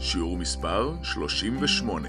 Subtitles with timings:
[0.00, 2.08] שיעור מספר 38.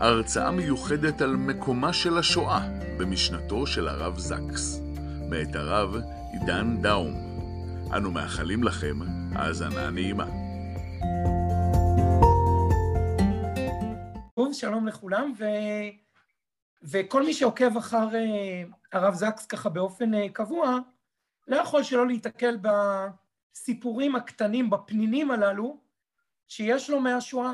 [0.00, 4.80] הרצאה מיוחדת על מקומה של השואה במשנתו של הרב זקס,
[5.30, 5.96] מאת הרב
[6.32, 7.14] עידן דאום.
[7.96, 8.98] אנו מאחלים לכם
[9.34, 10.46] האזנה נעימה.
[14.56, 15.44] שלום לכולם, ו...
[16.82, 20.78] וכל מי שעוקב אחר uh, הרב זקס ככה באופן uh, קבוע,
[21.48, 25.76] לא יכול שלא להיתקל בסיפורים הקטנים, בפנינים הללו,
[26.48, 27.52] שיש לו מהשואה,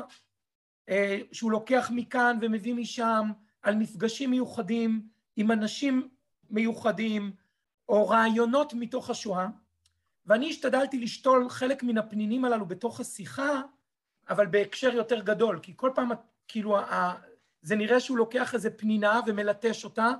[0.89, 0.93] uh,
[1.31, 6.09] שהוא לוקח מכאן ומביא משם, על מפגשים מיוחדים עם אנשים
[6.49, 7.31] מיוחדים,
[7.89, 9.47] או רעיונות מתוך השואה,
[10.25, 13.61] ואני השתדלתי לשתול חלק מן הפנינים הללו בתוך השיחה,
[14.29, 16.11] אבל בהקשר יותר גדול, כי כל פעם
[16.47, 16.77] כאילו
[17.61, 20.11] זה נראה שהוא לוקח איזה פנינה ומלטש אותה,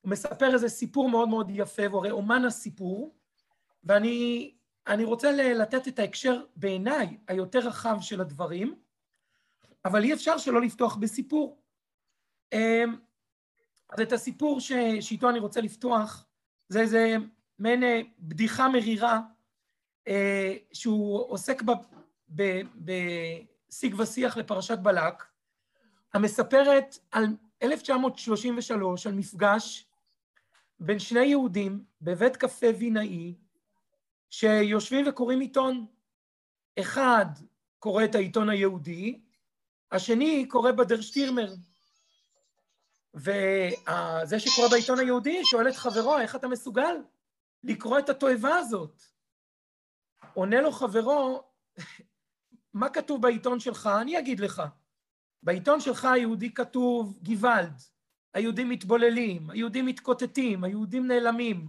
[0.00, 3.14] הוא מספר איזה סיפור מאוד מאוד יפה, והוא הרי אומן הסיפור,
[3.84, 4.50] ואני
[5.04, 8.74] רוצה לתת את ההקשר בעיניי היותר רחב של הדברים,
[9.84, 11.62] אבל אי אפשר שלא לפתוח בסיפור.
[12.52, 12.96] אמ,
[13.90, 14.72] אז את הסיפור ש...
[15.00, 16.26] שאיתו אני רוצה לפתוח,
[16.68, 17.16] זה איזה
[17.58, 19.20] מעין אה, בדיחה מרירה,
[20.08, 21.62] אה, שהוא עוסק
[22.28, 25.24] בשיג ושיח לפרשת בלק,
[26.14, 27.26] המספרת על
[27.62, 29.86] 1933, על מפגש
[30.80, 33.34] בין שני יהודים בבית קפה וינאי,
[34.38, 35.86] שיושבים וקוראים עיתון.
[36.80, 37.26] אחד
[37.78, 39.20] קורא את העיתון היהודי,
[39.92, 41.54] השני קורא בדר שטירמר.
[43.14, 46.96] וזה שקורא בעיתון היהודי שואל את חברו, איך אתה מסוגל
[47.64, 49.02] לקרוא את התועבה הזאת?
[50.34, 51.42] עונה לו חברו,
[52.74, 53.90] מה כתוב בעיתון שלך?
[54.00, 54.62] אני אגיד לך.
[55.42, 57.82] בעיתון שלך היהודי כתוב גוואלד,
[58.34, 61.68] היהודים מתבוללים, היהודים מתקוטטים, היהודים נעלמים.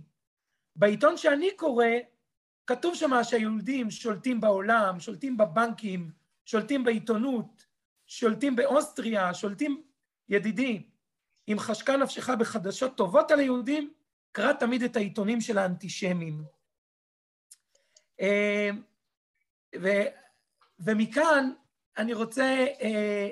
[0.76, 1.86] בעיתון שאני קורא,
[2.68, 6.12] כתוב שמה שהיהודים שולטים בעולם, שולטים בבנקים,
[6.46, 7.66] שולטים בעיתונות,
[8.08, 9.84] שולטים באוסטריה, שולטים...
[10.30, 10.84] ידידי,
[11.48, 13.94] אם חשקה נפשך בחדשות טובות על היהודים,
[14.32, 16.44] קרא תמיד את העיתונים של האנטישמים.
[18.22, 18.70] אה,
[19.82, 19.88] ו,
[20.80, 21.52] ומכאן
[21.98, 23.30] אני רוצה אה,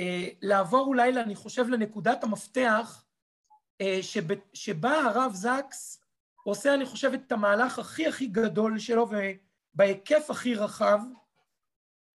[0.00, 3.04] אה, לעבור אולי, אני חושב, לנקודת המפתח
[3.80, 4.00] אה,
[4.52, 5.97] שבה הרב זקס
[6.50, 9.08] עושה, אני חושב, את המהלך הכי הכי גדול שלו
[9.74, 11.00] ובהיקף הכי רחב,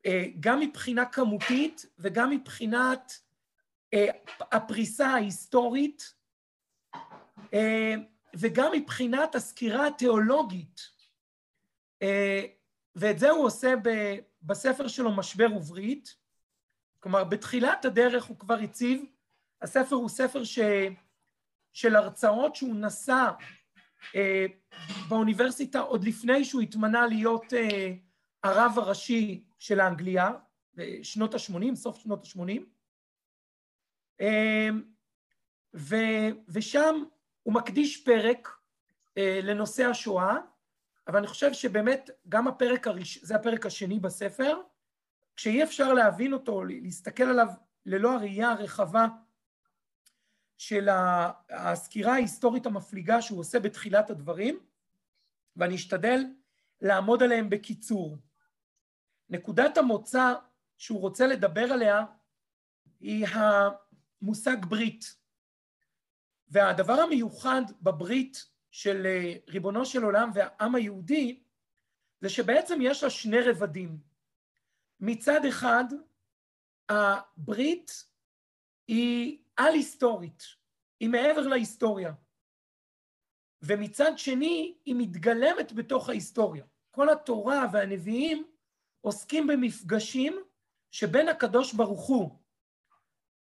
[0.05, 3.19] אה, גם מבחינה כמותית וגם מבחינת
[4.51, 6.13] הפריסה ההיסטורית
[8.35, 10.81] וגם מבחינת הסקירה התיאולוגית.
[12.95, 13.73] ואת זה הוא עושה
[14.41, 16.15] בספר שלו משבר וברית,
[16.99, 19.03] כלומר, בתחילת הדרך הוא כבר הציב,
[19.61, 20.59] הספר הוא ספר ש...
[21.73, 23.31] של הרצאות שהוא נשא אה,
[25.07, 27.93] באוניברסיטה עוד לפני שהוא התמנה להיות אה,
[28.43, 30.31] הרב הראשי של האנגליה,
[30.73, 32.61] בשנות ה-80, סוף שנות ה-80.
[34.21, 34.69] אה,
[35.75, 35.95] ו...
[36.47, 37.03] ושם
[37.43, 38.49] הוא מקדיש פרק
[39.17, 40.37] אה, לנושא השואה,
[41.07, 43.17] אבל אני חושב שבאמת גם הפרק הראש...
[43.17, 44.61] זה הפרק השני בספר,
[45.35, 47.47] כשאי אפשר להבין אותו, להסתכל עליו
[47.85, 49.07] ללא הראייה הרחבה
[50.57, 50.89] של
[51.49, 54.59] הסקירה ההיסטורית המפליגה שהוא עושה בתחילת הדברים,
[55.55, 56.19] ואני אשתדל
[56.81, 58.17] לעמוד עליהם בקיצור.
[59.29, 60.33] נקודת המוצא
[60.77, 62.05] שהוא רוצה לדבר עליה
[62.99, 65.15] היא המושג ברית.
[66.47, 69.07] והדבר המיוחד בברית של
[69.47, 71.43] ריבונו של עולם והעם היהודי
[72.21, 73.97] זה שבעצם יש לה שני רבדים.
[74.99, 75.83] מצד אחד,
[76.89, 78.05] הברית
[78.87, 80.43] היא על-היסטורית,
[80.99, 82.13] היא מעבר להיסטוריה.
[83.61, 86.65] ומצד שני, היא מתגלמת בתוך ההיסטוריה.
[86.91, 88.47] כל התורה והנביאים
[89.01, 90.43] עוסקים במפגשים
[90.91, 92.39] שבין הקדוש ברוך הוא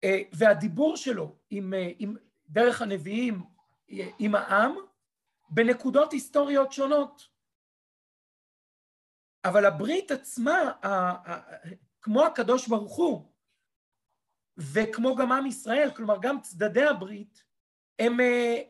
[0.04, 2.16] אה, והדיבור שלו עם, אה, עם
[2.48, 3.42] דרך הנביאים
[3.90, 4.74] אה, עם העם,
[5.50, 7.28] בנקודות היסטוריות שונות.
[9.44, 10.72] אבל הברית עצמה,
[12.00, 13.32] כמו הקדוש ברוך הוא,
[14.58, 17.44] וכמו גם עם ישראל, כלומר גם צדדי הברית,
[17.98, 18.62] הם, אה,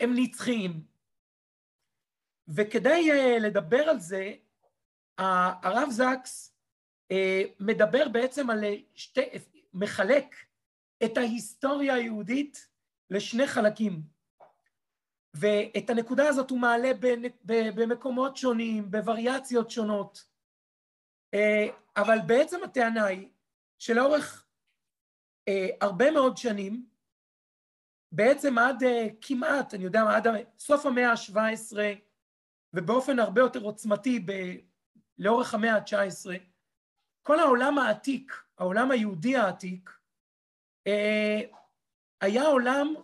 [0.00, 0.84] הם נצחיים.
[2.48, 4.32] וכדי אה, לדבר על זה,
[5.18, 6.56] הרב זקס
[7.10, 8.64] אה, מדבר בעצם על
[8.94, 9.20] שתי,
[9.74, 10.34] מחלק
[11.04, 12.68] את ההיסטוריה היהודית
[13.10, 14.02] לשני חלקים.
[15.34, 16.90] ואת הנקודה הזאת הוא מעלה
[17.74, 20.24] במקומות שונים, בווריאציות שונות.
[21.96, 23.28] אבל בעצם הטענה היא
[23.78, 24.43] שלאורך
[25.80, 26.86] הרבה מאוד שנים,
[28.12, 28.82] בעצם עד
[29.20, 30.26] כמעט, אני יודע מה, עד
[30.58, 31.76] סוף המאה ה-17,
[32.74, 34.32] ובאופן הרבה יותר עוצמתי ב,
[35.18, 36.30] לאורך המאה ה-19,
[37.22, 39.90] כל העולם העתיק, העולם היהודי העתיק,
[40.86, 41.40] אה,
[42.20, 42.94] היה עולם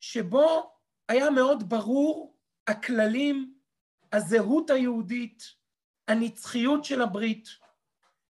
[0.00, 0.72] שבו
[1.08, 2.36] היה מאוד ברור
[2.66, 3.54] הכללים,
[4.12, 5.54] הזהות היהודית,
[6.08, 7.48] הנצחיות של הברית.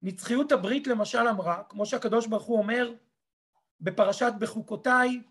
[0.02, 2.94] נצחיות הברית למשל אמרה, כמו שהקדוש ברוך הוא אומר
[3.82, 5.22] בפרשת בחוקותיי,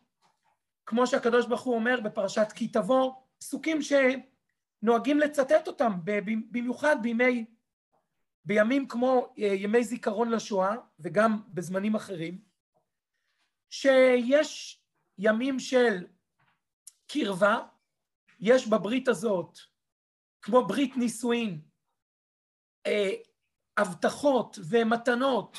[0.86, 5.92] כמו שהקדוש ברוך הוא אומר בפרשת כי תבוא, פסוקים שנוהגים לצטט אותם,
[6.50, 7.44] במיוחד בימי
[8.46, 12.40] בימים כמו אה, ימי זיכרון לשואה וגם בזמנים אחרים,
[13.70, 14.82] שיש
[15.18, 16.06] ימים של
[17.06, 17.58] קרבה,
[18.40, 19.58] יש בברית הזאת,
[20.42, 21.60] כמו ברית נישואין,
[22.86, 23.10] אה,
[23.76, 25.56] הבטחות ומתנות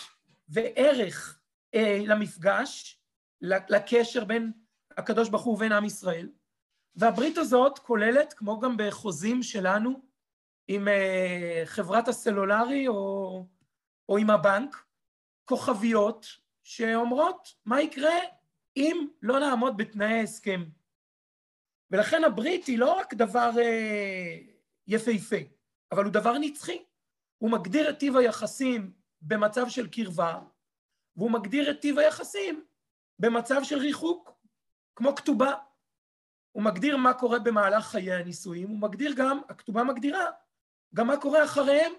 [0.49, 1.36] וערך
[1.75, 2.99] למפגש,
[3.41, 4.51] לקשר בין
[4.97, 6.29] הקדוש ברוך הוא ובין עם ישראל,
[6.95, 10.01] והברית הזאת כוללת, כמו גם בחוזים שלנו,
[10.67, 13.45] עם אה, חברת הסלולרי או,
[14.09, 14.83] או עם הבנק,
[15.45, 16.25] כוכביות
[16.63, 18.15] שאומרות מה יקרה
[18.77, 20.63] אם לא נעמוד בתנאי ההסכם.
[21.91, 24.37] ולכן הברית היא לא רק דבר אה,
[24.87, 25.35] יפהפה,
[25.91, 26.83] אבל הוא דבר נצחי.
[27.37, 30.39] הוא מגדיר את טיב היחסים במצב של קרבה,
[31.17, 32.65] והוא מגדיר את טיב היחסים
[33.19, 34.31] במצב של ריחוק,
[34.95, 35.53] כמו כתובה.
[36.51, 40.25] הוא מגדיר מה קורה במהלך חיי הנישואים, הוא מגדיר גם, הכתובה מגדירה
[40.95, 41.91] גם מה קורה אחריהם,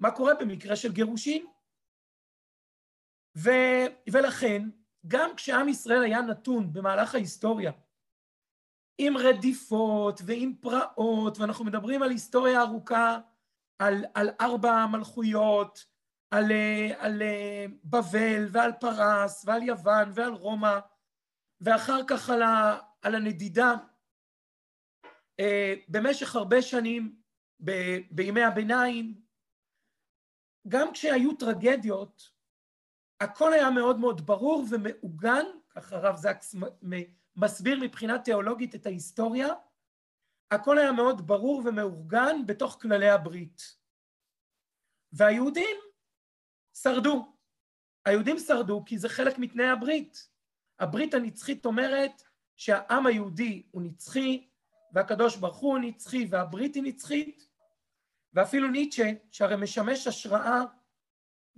[0.00, 1.46] מה קורה במקרה של גירושין.
[3.36, 3.50] ו...
[4.12, 4.62] ולכן,
[5.06, 7.72] גם כשעם ישראל היה נתון במהלך ההיסטוריה
[8.98, 13.18] עם רדיפות ועם פרעות, ואנחנו מדברים על היסטוריה ארוכה,
[13.78, 15.86] על, על ארבע מלכויות,
[16.30, 16.52] על,
[16.98, 17.22] על
[17.84, 20.78] בבל ועל פרס ועל יוון ועל רומא,
[21.60, 23.74] ואחר כך על, ה, על הנדידה.
[25.40, 27.20] אה, במשך הרבה שנים
[27.64, 29.20] ב- בימי הביניים,
[30.68, 32.30] גם כשהיו טרגדיות,
[33.20, 36.54] הכל היה מאוד מאוד ברור ומעוגן, ככה הרב זקס
[37.36, 39.48] מסביר מבחינה תיאולוגית את ההיסטוריה,
[40.50, 43.76] הכל היה מאוד ברור ומאורגן בתוך כללי הברית.
[45.12, 45.76] והיהודים
[46.82, 47.32] שרדו.
[48.04, 50.28] היהודים שרדו כי זה חלק מתנאי הברית.
[50.78, 52.22] הברית הנצחית אומרת
[52.56, 54.48] שהעם היהודי הוא נצחי,
[54.92, 57.48] והקדוש ברוך הוא נצחי והברית היא נצחית,
[58.32, 60.62] ואפילו ניטשה, שהרי משמש השראה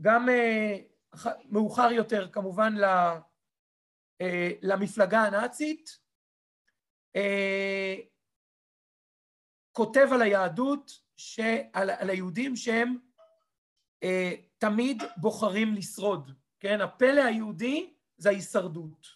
[0.00, 4.26] גם uh, מאוחר יותר כמובן ל, uh,
[4.62, 5.98] למפלגה הנאצית,
[7.16, 8.00] uh,
[9.72, 12.98] כותב על היהדות, שעל, על היהודים שהם
[14.04, 16.80] uh, תמיד בוחרים לשרוד, כן?
[16.80, 19.06] הפלא היהודי זה ההישרדות.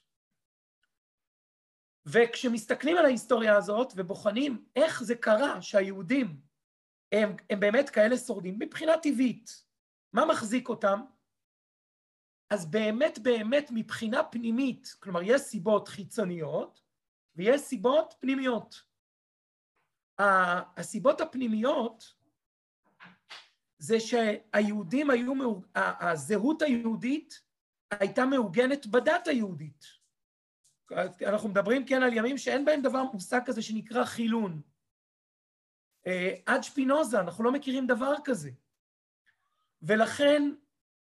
[2.06, 6.40] וכשמסתכלים על ההיסטוריה הזאת ובוחנים איך זה קרה שהיהודים
[7.12, 9.64] הם, הם באמת כאלה שורדים מבחינה טבעית,
[10.12, 11.00] מה מחזיק אותם?
[12.50, 16.82] אז באמת באמת מבחינה פנימית, כלומר יש סיבות חיצוניות
[17.36, 18.82] ויש סיבות פנימיות.
[20.76, 22.14] הסיבות הפנימיות
[23.82, 25.34] זה שהיהודים היו,
[25.74, 27.42] הזהות היהודית
[27.90, 29.84] הייתה מעוגנת בדת היהודית.
[31.26, 34.60] אנחנו מדברים כן על ימים שאין בהם דבר מושג כזה שנקרא חילון.
[36.06, 38.50] אה, עד שפינוזה, אנחנו לא מכירים דבר כזה.
[39.82, 40.42] ולכן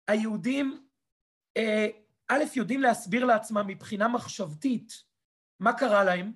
[0.07, 0.87] היהודים,
[1.57, 1.87] אה,
[2.27, 5.03] א', יודעים להסביר לעצמם מבחינה מחשבתית
[5.59, 6.33] מה קרה להם.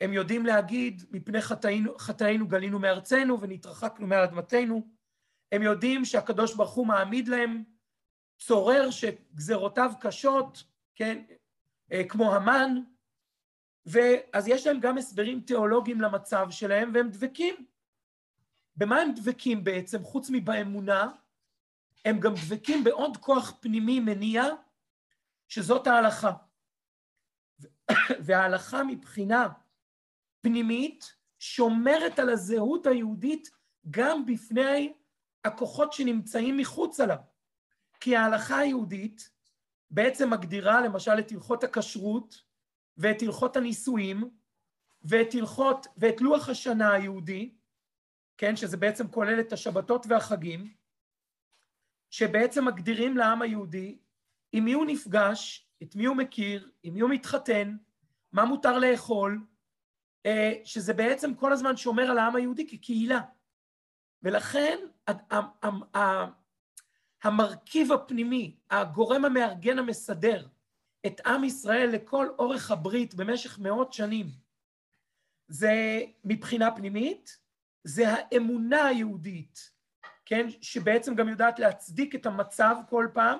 [0.00, 4.97] הם יודעים להגיד, מפני חטאינו, חטאינו גלינו מארצנו ונתרחקנו מעל אדמתנו.
[5.52, 7.64] הם יודעים שהקדוש ברוך הוא מעמיד להם
[8.38, 10.64] צורר שגזרותיו קשות,
[10.94, 11.22] כן,
[11.92, 12.80] אה, כמו המן,
[13.86, 17.66] ואז יש להם גם הסברים תיאולוגיים למצב שלהם והם דבקים.
[18.76, 21.10] במה הם דבקים בעצם חוץ מבאמונה?
[22.04, 24.44] הם גם דבקים בעוד כוח פנימי מניע
[25.48, 26.32] שזאת ההלכה.
[28.24, 29.48] וההלכה מבחינה
[30.40, 33.50] פנימית שומרת על הזהות היהודית
[33.90, 34.92] גם בפני
[35.44, 37.16] הכוחות שנמצאים מחוצה לה.
[38.00, 39.30] כי ההלכה היהודית
[39.90, 42.42] בעצם מגדירה למשל את הלכות הכשרות
[42.96, 44.30] ואת הלכות הנישואים
[45.02, 47.54] ואת הלכות ואת לוח השנה היהודי,
[48.36, 50.74] כן, שזה בעצם כולל את השבתות והחגים,
[52.10, 53.98] שבעצם מגדירים לעם היהודי
[54.52, 57.76] עם מי הוא נפגש, את מי הוא מכיר, עם מי הוא מתחתן,
[58.32, 59.46] מה מותר לאכול,
[60.26, 63.20] אה, שזה בעצם כל הזמן שומר על העם היהודי כקהילה.
[64.22, 64.78] ולכן
[67.22, 70.46] המרכיב הפנימי, הגורם המארגן המסדר
[71.06, 74.26] את עם ישראל לכל אורך הברית במשך מאות שנים,
[75.48, 77.38] זה מבחינה פנימית,
[77.84, 79.70] זה האמונה היהודית,
[80.26, 83.38] כן, שבעצם גם יודעת להצדיק את המצב כל פעם,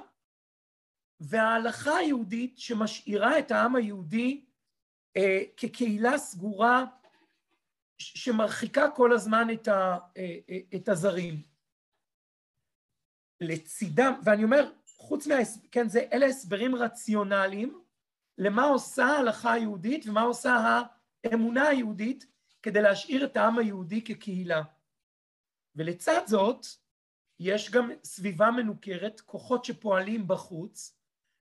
[1.20, 4.44] וההלכה היהודית שמשאירה את העם היהודי
[5.16, 6.84] אה, כקהילה סגורה
[7.98, 11.42] שמרחיקה כל הזמן את, ה, אה, אה, את הזרים.
[13.40, 15.34] לצידם, ואני אומר, חוץ מה...
[15.70, 17.80] כן, זה, אלה הסברים רציונליים
[18.38, 20.82] למה עושה ההלכה היהודית ומה עושה
[21.24, 22.26] האמונה היהודית
[22.62, 24.62] כדי להשאיר את העם היהודי כקהילה.
[25.76, 26.66] ולצד זאת,
[27.40, 30.98] יש גם סביבה מנוכרת, כוחות שפועלים בחוץ,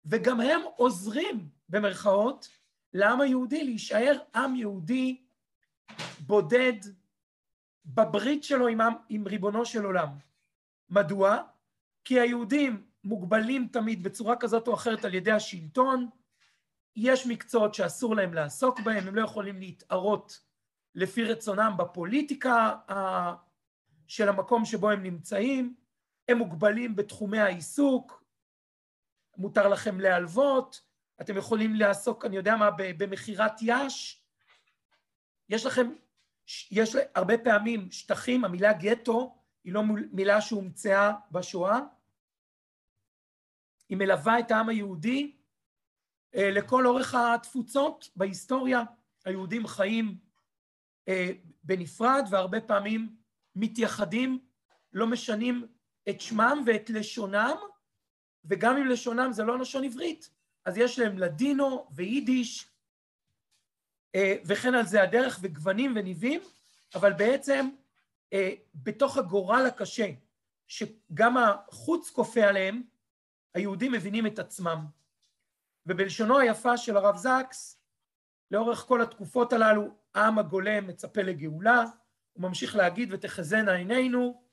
[0.05, 2.49] וגם הם עוזרים, במרכאות,
[2.93, 5.21] לעם היהודי להישאר עם יהודי
[6.19, 6.79] בודד
[7.85, 10.09] בברית שלו עם, עם ריבונו של עולם.
[10.89, 11.41] מדוע?
[12.05, 16.09] כי היהודים מוגבלים תמיד בצורה כזאת או אחרת על ידי השלטון,
[16.95, 20.41] יש מקצועות שאסור להם לעסוק בהם, הם לא יכולים להתערות
[20.95, 22.75] לפי רצונם בפוליטיקה
[24.07, 25.75] של המקום שבו הם נמצאים,
[26.27, 28.23] הם מוגבלים בתחומי העיסוק,
[29.37, 30.81] מותר לכם להלוות,
[31.21, 34.23] אתם יכולים לעסוק, אני יודע מה, במכירת יאש,
[35.49, 35.91] יש לכם,
[36.71, 41.79] יש הרבה פעמים שטחים, המילה גטו היא לא מילה שהומצאה בשואה,
[43.89, 45.35] היא מלווה את העם היהודי
[46.35, 48.83] אה, לכל אורך התפוצות בהיסטוריה.
[49.25, 50.17] היהודים חיים
[51.07, 51.31] אה,
[51.63, 53.15] בנפרד והרבה פעמים
[53.55, 54.39] מתייחדים,
[54.93, 55.67] לא משנים
[56.09, 57.55] את שמם ואת לשונם,
[58.45, 60.29] וגם אם לשונם זה לא לשון עברית,
[60.65, 62.69] אז יש להם לדינו ויידיש,
[64.15, 66.41] אה, וכן על זה הדרך וגוונים וניבים,
[66.95, 67.69] אבל בעצם
[68.75, 70.11] בתוך הגורל הקשה,
[70.67, 72.83] שגם החוץ כופה עליהם,
[73.55, 74.85] היהודים מבינים את עצמם.
[75.85, 77.81] ובלשונו היפה של הרב זקס,
[78.51, 81.83] לאורך כל התקופות הללו, העם הגולם מצפה לגאולה,
[82.33, 84.43] הוא ממשיך להגיד ותחזינה עינינו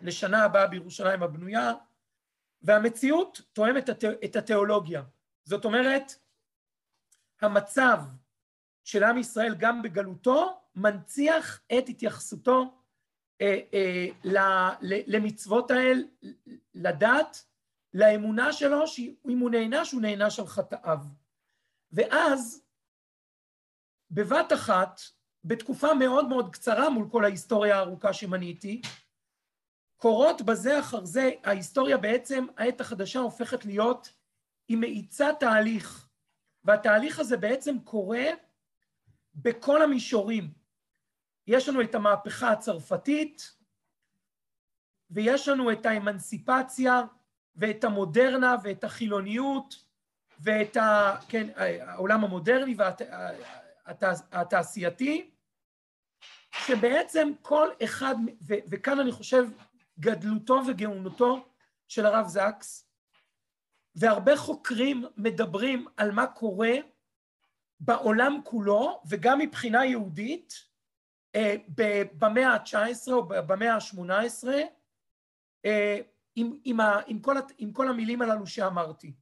[0.00, 1.72] לשנה הבאה בירושלים הבנויה,
[2.62, 3.90] והמציאות תואמת
[4.24, 5.02] את התיאולוגיה.
[5.44, 6.12] זאת אומרת,
[7.40, 8.00] המצב
[8.84, 12.78] של עם ישראל גם בגלותו מנציח את התייחסותו
[13.40, 14.06] אה, אה,
[15.06, 16.08] למצוות האל,
[16.74, 17.46] לדת,
[17.94, 20.98] לאמונה שלו שאם הוא נענש, הוא נענש על חטאיו.
[21.92, 22.64] ואז,
[24.10, 25.00] בבת אחת,
[25.44, 28.82] בתקופה מאוד מאוד קצרה מול כל ההיסטוריה הארוכה שמניתי,
[29.96, 34.14] קורות בזה אחר זה, ההיסטוריה בעצם, העת החדשה הופכת להיות
[34.68, 36.08] היא מאיצה תהליך,
[36.64, 38.24] והתהליך הזה בעצם קורה
[39.34, 40.52] בכל המישורים.
[41.46, 43.56] יש לנו את המהפכה הצרפתית,
[45.10, 47.02] ויש לנו את האמנסיפציה
[47.56, 49.84] ואת המודרנה ואת החילוניות
[50.40, 51.48] ואת ה, כן,
[51.80, 52.76] העולם המודרני
[54.32, 55.30] והתעשייתי,
[56.66, 58.14] שבעצם כל אחד,
[58.46, 59.44] ו, וכאן אני חושב
[60.00, 61.48] גדלותו וגאונותו
[61.88, 62.88] של הרב זקס,
[63.94, 66.72] והרבה חוקרים מדברים על מה קורה
[67.80, 70.54] בעולם כולו, וגם מבחינה יהודית,
[71.34, 71.54] אה,
[72.18, 74.48] במאה ה-19 או במאה ה-18,
[76.36, 79.14] עם, עם, ה, עם, כל, עם כל המילים הללו שאמרתי.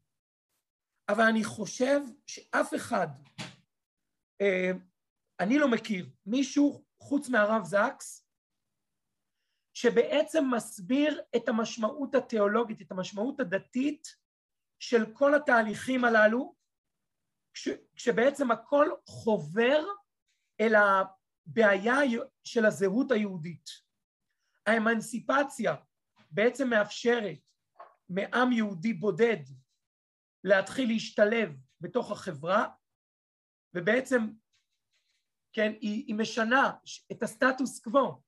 [1.09, 3.09] אבל אני חושב שאף אחד,
[4.41, 4.71] אה,
[5.41, 8.29] אני לא מכיר מישהו חוץ מהרב זקס,
[9.75, 14.17] שבעצם מסביר את המשמעות התיאולוגית, את המשמעות הדתית
[14.79, 16.55] של כל התהליכים הללו,
[17.55, 19.85] כש, כשבעצם הכל חובר
[20.61, 21.97] אל הבעיה
[22.45, 23.71] של הזהות היהודית.
[24.67, 25.75] האמנסיפציה
[26.33, 27.51] בעצם מאפשרת
[28.09, 29.43] מעם יהודי בודד
[30.45, 32.69] להתחיל להשתלב בתוך החברה,
[33.75, 34.31] ובעצם,
[35.53, 36.73] כן, היא, היא משנה
[37.13, 38.23] את הסטטוס קוו,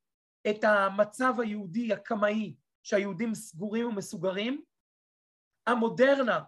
[0.50, 4.64] את המצב היהודי הקמאי, שהיהודים סגורים ומסוגרים.
[5.66, 6.44] המודרנה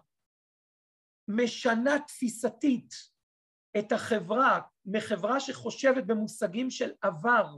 [1.27, 2.93] משנה תפיסתית
[3.79, 7.57] את החברה מחברה שחושבת במושגים של עבר,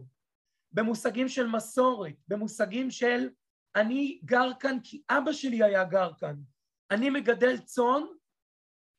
[0.72, 3.29] במושגים של מסורת, במושגים של
[3.75, 6.35] אני גר כאן כי אבא שלי היה גר כאן.
[6.91, 8.03] אני מגדל צאן,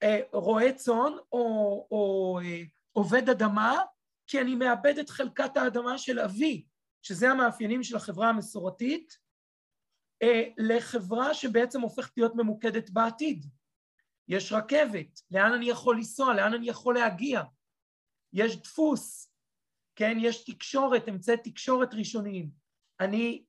[0.03, 2.63] אה, רועה צאן או, או אה,
[2.93, 3.79] עובד אדמה,
[4.27, 6.67] כי אני מאבד את חלקת האדמה של אבי,
[7.03, 9.19] שזה המאפיינים של החברה המסורתית,
[10.23, 13.47] אה, לחברה שבעצם הופכת להיות ממוקדת בעתיד.
[14.29, 17.43] יש רכבת, לאן אני יכול לנסוע, לאן אני יכול להגיע.
[18.33, 19.33] יש דפוס,
[19.97, 22.51] כן, יש תקשורת, אמצעי תקשורת ראשוניים.
[23.01, 23.45] אני,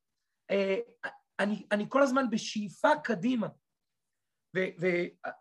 [1.40, 3.48] אני, אני כל הזמן בשאיפה קדימה.
[4.56, 4.88] ו, ו,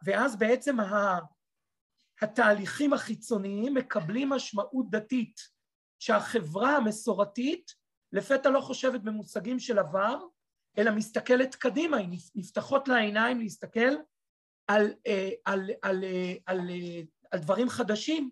[0.04, 1.18] ואז בעצם ה,
[2.22, 5.40] התהליכים החיצוניים מקבלים משמעות דתית,
[5.98, 7.70] שהחברה המסורתית
[8.12, 10.18] לפתע לא חושבת במושגים של עבר,
[10.78, 13.90] אלא מסתכלת קדימה, היא נפתחות לה עיניים להסתכל
[14.66, 16.70] על, אה, על, על, אה, על, על,
[17.30, 18.30] על דברים חדשים,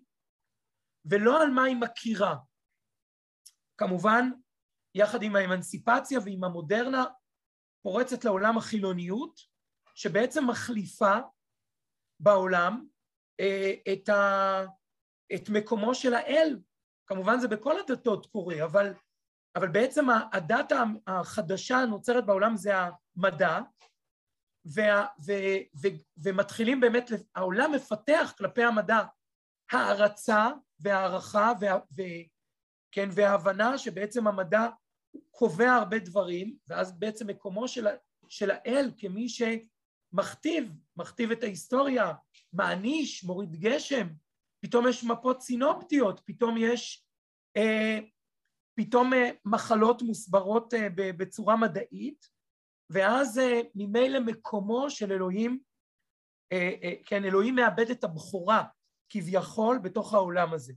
[1.05, 2.35] ולא על מה היא מכירה.
[3.77, 4.29] כמובן,
[4.99, 7.05] יחד עם האמנסיפציה ועם המודרנה,
[7.83, 9.39] פורצת לעולם החילוניות,
[9.95, 11.17] שבעצם מחליפה
[12.19, 12.85] בעולם
[13.39, 14.61] אה, את, ה,
[15.35, 16.59] את מקומו של האל.
[17.07, 18.93] כמובן זה בכל הדתות קורה, אבל,
[19.55, 20.71] אבל בעצם הדת
[21.07, 23.59] החדשה הנוצרת בעולם זה המדע,
[24.65, 25.31] וה, ו,
[25.81, 25.87] ו,
[26.23, 28.99] ומתחילים באמת, העולם מפתח כלפי המדע
[29.71, 30.47] הערצה
[30.79, 32.01] והערכה וה, ו,
[32.91, 34.67] כן, וההבנה שבעצם המדע
[35.31, 37.87] קובע הרבה דברים, ואז בעצם מקומו של,
[38.29, 42.13] של האל כמי שמכתיב, מכתיב את ההיסטוריה,
[42.53, 44.07] מעניש, מוריד גשם,
[44.61, 47.05] פתאום יש מפות סינופטיות, פתאום יש
[47.57, 47.99] אה,
[48.79, 52.29] פתאום אה, מחלות מוסברות אה, בצורה מדעית,
[52.89, 55.59] ואז אה, ממילא מקומו של אלוהים,
[56.51, 58.63] אה, אה, כן, אלוהים מאבד את הבכורה
[59.09, 60.73] כביכול בתוך העולם הזה.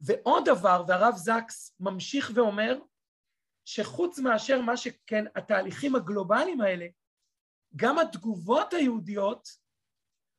[0.00, 2.78] ועוד דבר, והרב זקס ממשיך ואומר,
[3.72, 6.86] שחוץ מאשר מה שכן, התהליכים הגלובליים האלה,
[7.76, 9.48] גם התגובות היהודיות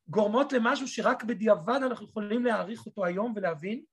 [0.08, 3.84] גורמות למשהו שרק בדיעבד אנחנו יכולים להעריך אותו היום ולהבין,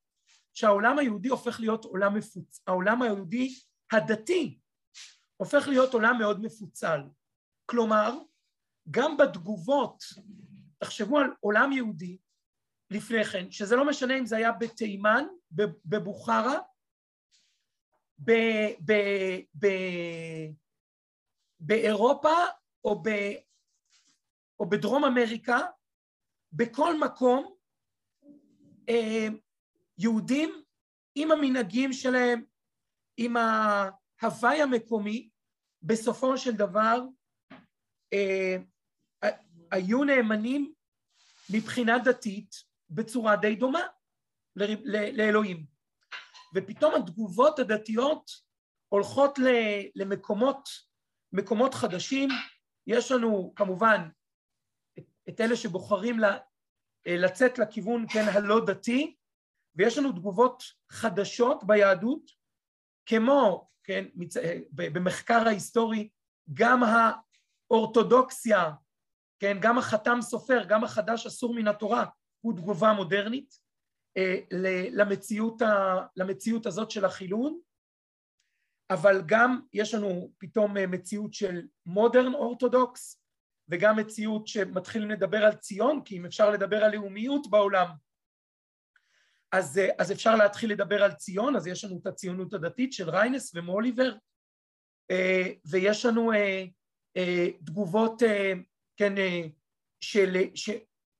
[0.55, 2.63] שהעולם היהודי הופך להיות עולם מפוצ...
[2.67, 3.55] העולם היהודי
[3.93, 4.59] הדתי
[5.37, 7.01] הופך להיות עולם מאוד מפוצל.
[7.67, 8.19] כלומר,
[8.91, 10.05] גם בתגובות,
[10.79, 12.19] תחשבו על עולם יהודי
[12.91, 15.25] לפני כן, שזה לא משנה אם זה היה בתימן,
[15.85, 16.59] בבוכרה,
[18.25, 18.33] ב,
[18.85, 18.93] ב,
[19.59, 19.67] ב,
[21.61, 22.35] באירופה
[22.85, 23.09] או, ב,
[24.61, 25.59] או בדרום אמריקה,
[26.53, 27.55] בכל מקום
[28.89, 29.27] אה,
[29.99, 30.63] יהודים
[31.15, 32.45] עם המנהגים שלהם,
[33.17, 35.29] עם ההוואי המקומי,
[35.83, 37.01] בסופו של דבר
[38.13, 38.57] אה,
[39.71, 40.73] היו נאמנים
[41.53, 42.55] מבחינה דתית
[42.91, 43.83] בצורה די דומה
[45.13, 45.78] לאלוהים.
[46.55, 48.31] ופתאום התגובות הדתיות
[48.89, 49.39] הולכות
[49.95, 50.69] למקומות
[51.33, 52.29] מקומות חדשים.
[52.87, 54.09] יש לנו כמובן
[55.29, 56.17] את אלה שבוחרים
[57.07, 59.17] לצאת לכיוון כן הלא דתי,
[59.75, 62.31] ויש לנו תגובות חדשות ביהדות,
[63.07, 64.37] כמו, כן, מצ...
[64.73, 66.09] במחקר ההיסטורי,
[66.55, 66.81] גם
[67.71, 68.71] האורתודוקסיה,
[69.39, 72.05] כן, גם החתם סופר, גם החדש אסור מן התורה,
[72.41, 73.68] הוא תגובה מודרנית אה,
[74.93, 75.97] למציאות, ה...
[76.17, 77.61] למציאות הזאת של החילון,
[78.91, 83.23] אבל גם יש לנו פתאום אה, מציאות של מודרן אורתודוקס,
[83.69, 87.89] וגם מציאות שמתחילים לדבר על ציון, כי אם אפשר לדבר על לאומיות בעולם,
[89.53, 93.11] אז, אה, אז אפשר להתחיל לדבר על ציון, אז יש לנו את הציונות הדתית של
[93.11, 94.17] ריינס ומוליבר,
[95.11, 96.65] אה, ויש לנו אה,
[97.67, 98.23] תגובות,
[98.97, 99.15] כן,
[100.01, 100.71] של, ש,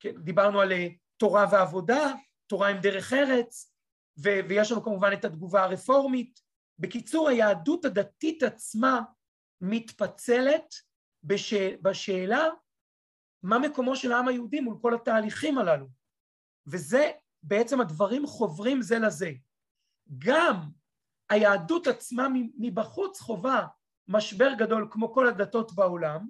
[0.01, 0.73] כן, דיברנו על
[1.17, 2.13] תורה ועבודה,
[2.49, 3.75] תורה עם דרך ארץ,
[4.19, 6.41] ו, ויש לנו כמובן את התגובה הרפורמית.
[6.79, 9.01] בקיצור, היהדות הדתית עצמה
[9.61, 10.75] מתפצלת
[11.23, 12.45] בש, בשאלה
[13.43, 15.87] מה מקומו של העם היהודי מול כל התהליכים הללו.
[16.67, 17.11] וזה
[17.43, 19.31] בעצם הדברים חוברים זה לזה.
[20.19, 20.55] גם
[21.31, 23.67] היהדות עצמה מבחוץ חווה
[24.09, 26.29] משבר גדול כמו כל הדתות בעולם.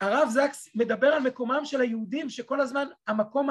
[0.00, 3.48] הרב זקס מדבר על מקומם של היהודים שכל הזמן המקום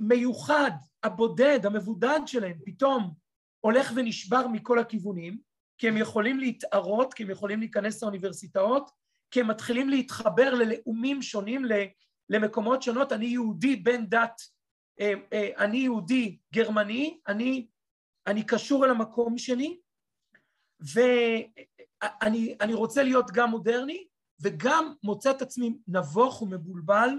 [0.00, 0.70] המיוחד,
[1.02, 3.14] הבודד, המבודד שלהם פתאום
[3.60, 5.38] הולך ונשבר מכל הכיוונים
[5.78, 8.90] כי הם יכולים להתערות, כי הם יכולים להיכנס לאוניברסיטאות,
[9.30, 11.62] כי הם מתחילים להתחבר ללאומים שונים,
[12.28, 14.40] למקומות שונות, אני יהודי בן דת,
[15.00, 17.66] אה, אה, אני יהודי גרמני, אני,
[18.26, 19.80] אני קשור אל המקום שלי,
[20.80, 24.06] ואני רוצה להיות גם מודרני,
[24.42, 27.10] וגם מוצא את עצמי נבוך ומבולבל,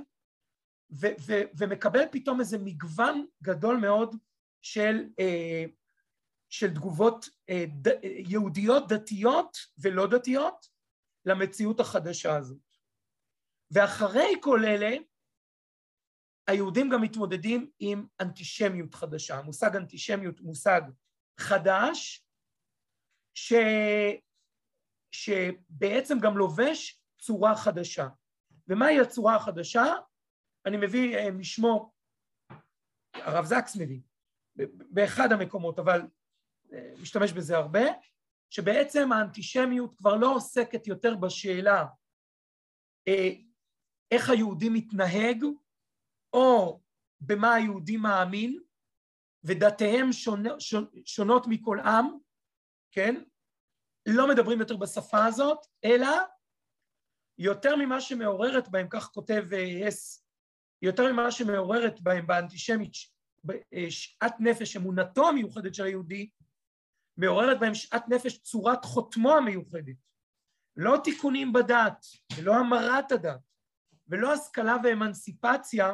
[0.92, 4.16] ו, ו, ומקבל פתאום איזה מגוון גדול מאוד
[4.62, 5.66] של, אה,
[6.50, 7.30] של תגובות
[8.04, 10.68] יהודיות דתיות ולא דתיות
[11.26, 12.58] למציאות החדשה הזאת.
[13.72, 14.96] ואחרי כל אלה,
[16.48, 19.38] היהודים גם מתמודדים עם אנטישמיות חדשה.
[19.38, 20.82] המושג אנטישמיות הוא מושג
[21.40, 22.26] חדש,
[23.34, 23.54] ש...
[25.12, 28.08] שבעצם גם לובש צורה חדשה.
[28.68, 29.84] ומהי הצורה החדשה?
[30.66, 31.94] אני מביא אה, משמו,
[33.14, 34.02] הרב זקס מביא,
[34.70, 36.02] באחד המקומות, אבל
[36.74, 37.82] אה, משתמש בזה הרבה,
[38.50, 41.86] שבעצם האנטישמיות כבר לא עוסקת יותר בשאלה
[43.08, 43.30] אה,
[44.12, 45.46] איך היהודי מתנהג,
[46.34, 46.82] או
[47.22, 48.60] במה היהודי מאמין,
[49.44, 50.10] ודתיהם
[51.06, 52.06] שונות מכל עם,
[52.92, 53.24] כן?
[54.06, 56.08] לא מדברים יותר בשפה הזאת, אלא
[57.38, 59.44] יותר ממה שמעוררת בהם, כך כותב
[59.88, 60.26] הס,
[60.82, 62.94] יותר ממה שמעוררת בהם באנטישמית
[63.74, 66.30] אה, שאט נפש, אמונתו המיוחדת של היהודי,
[67.18, 69.96] מעוררת בהם שאט נפש צורת חותמו המיוחדת.
[70.78, 72.06] לא תיקונים בדת,
[72.38, 73.40] ולא המרת הדת,
[74.08, 75.94] ולא השכלה ואמנסיפציה,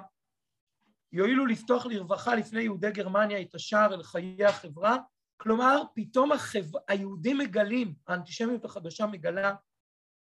[1.12, 4.97] יועילו לפתוח לרווחה לפני יהודי גרמניה את השער אל חיי החברה,
[5.38, 6.65] כלומר פתאום החב...
[6.88, 9.56] היהודים מגלים, האנטישמיות החדשה מגלה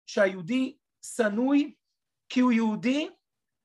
[0.06, 1.74] שהיהודי שנוי
[2.28, 3.08] כי הוא יהודי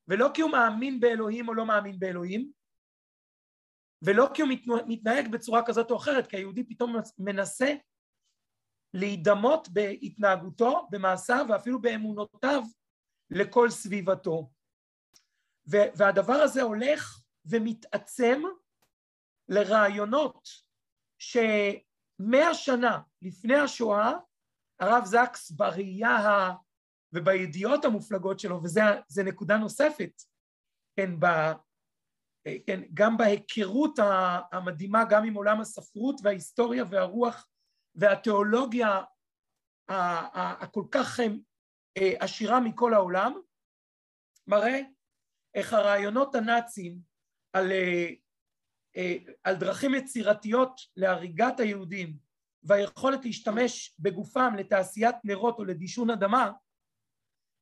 [0.08, 2.52] ולא כי הוא מאמין באלוהים או לא מאמין באלוהים
[4.02, 4.50] ולא כי הוא
[4.88, 7.74] מתנהג בצורה כזאת או אחרת, כי היהודי פתאום מנסה
[8.94, 12.62] להידמות בהתנהגותו, במעשיו ואפילו באמונותיו
[13.30, 14.50] לכל סביבתו.
[15.66, 18.42] והדבר הזה הולך ומתעצם
[19.50, 20.50] לרעיונות
[21.20, 24.12] שמאה שנה לפני השואה
[24.80, 26.52] הרב זקס בראייה.
[27.14, 30.22] ובידיעות המופלגות שלו, וזו נקודה נוספת,
[30.96, 31.26] כן, ב...
[32.68, 34.00] כן, גם בהיכרות
[34.52, 37.48] המדהימה גם עם עולם הספרות וההיסטוריה והרוח
[37.96, 39.02] והתיאולוגיה
[39.90, 41.20] הכל כך
[41.98, 43.34] אה, עשירה מכל העולם,
[44.48, 44.80] מראה
[45.56, 47.00] איך הרעיונות הנאציים
[47.54, 48.10] על, אה,
[48.98, 52.18] אה, על דרכים יצירתיות להריגת היהודים
[52.64, 56.52] והיכולת להשתמש בגופם לתעשיית נרות או לדישון אדמה,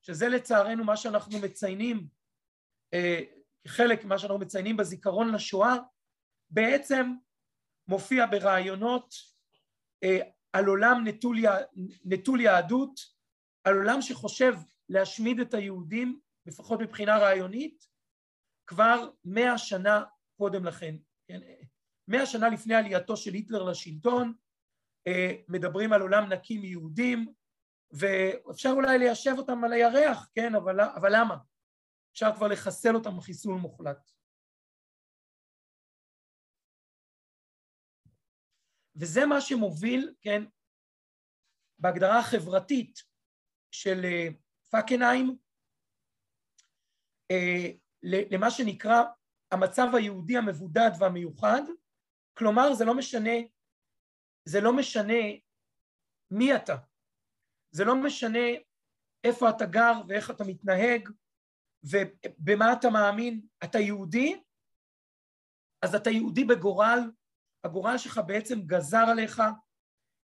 [0.01, 2.07] שזה לצערנו מה שאנחנו מציינים,
[2.93, 3.21] אה,
[3.67, 5.75] חלק ממה שאנחנו מציינים בזיכרון לשואה,
[6.49, 7.13] בעצם
[7.87, 9.15] מופיע ברעיונות
[10.53, 11.37] על עולם נטול,
[12.05, 12.99] נטול יהדות,
[13.63, 14.53] על עולם שחושב
[14.89, 17.87] להשמיד את היהודים לפחות מבחינה רעיונית,
[18.67, 20.03] כבר מאה שנה
[20.37, 20.95] קודם לכן.
[21.27, 21.39] כן?
[22.07, 24.33] מאה שנה לפני עלייתו של היטלר לשלטון,
[25.07, 27.33] אה, מדברים על עולם נקי מיהודים,
[27.93, 31.37] ואפשר אולי ליישב אותם על הירח, כן, אבל, אבל למה?
[32.11, 34.11] אפשר כבר לחסל אותם חיסול מוחלט.
[38.95, 40.43] וזה מה שמוביל, כן,
[41.79, 42.99] בהגדרה החברתית
[43.71, 44.27] של אה,
[44.71, 45.37] פקנהיים,
[47.31, 47.71] אה,
[48.03, 49.03] למה שנקרא
[49.51, 51.61] המצב היהודי המבודד והמיוחד,
[52.37, 53.37] כלומר זה לא משנה,
[54.45, 55.23] זה לא משנה
[56.31, 56.75] מי אתה,
[57.71, 58.47] זה לא משנה
[59.23, 61.09] איפה אתה גר ואיך אתה מתנהג
[61.83, 64.41] ובמה אתה מאמין, אתה יהודי,
[65.81, 66.99] אז אתה יהודי בגורל,
[67.63, 69.39] הגורל שלך בעצם גזר עליך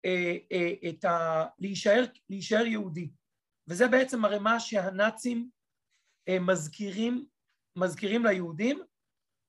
[0.04, 1.44] אה, אה, את ה...
[1.58, 3.10] להישאר, להישאר יהודי,
[3.68, 5.48] וזה בעצם הרי מה שהנאצים
[6.40, 7.26] מזכירים,
[7.76, 8.82] מזכירים ליהודים,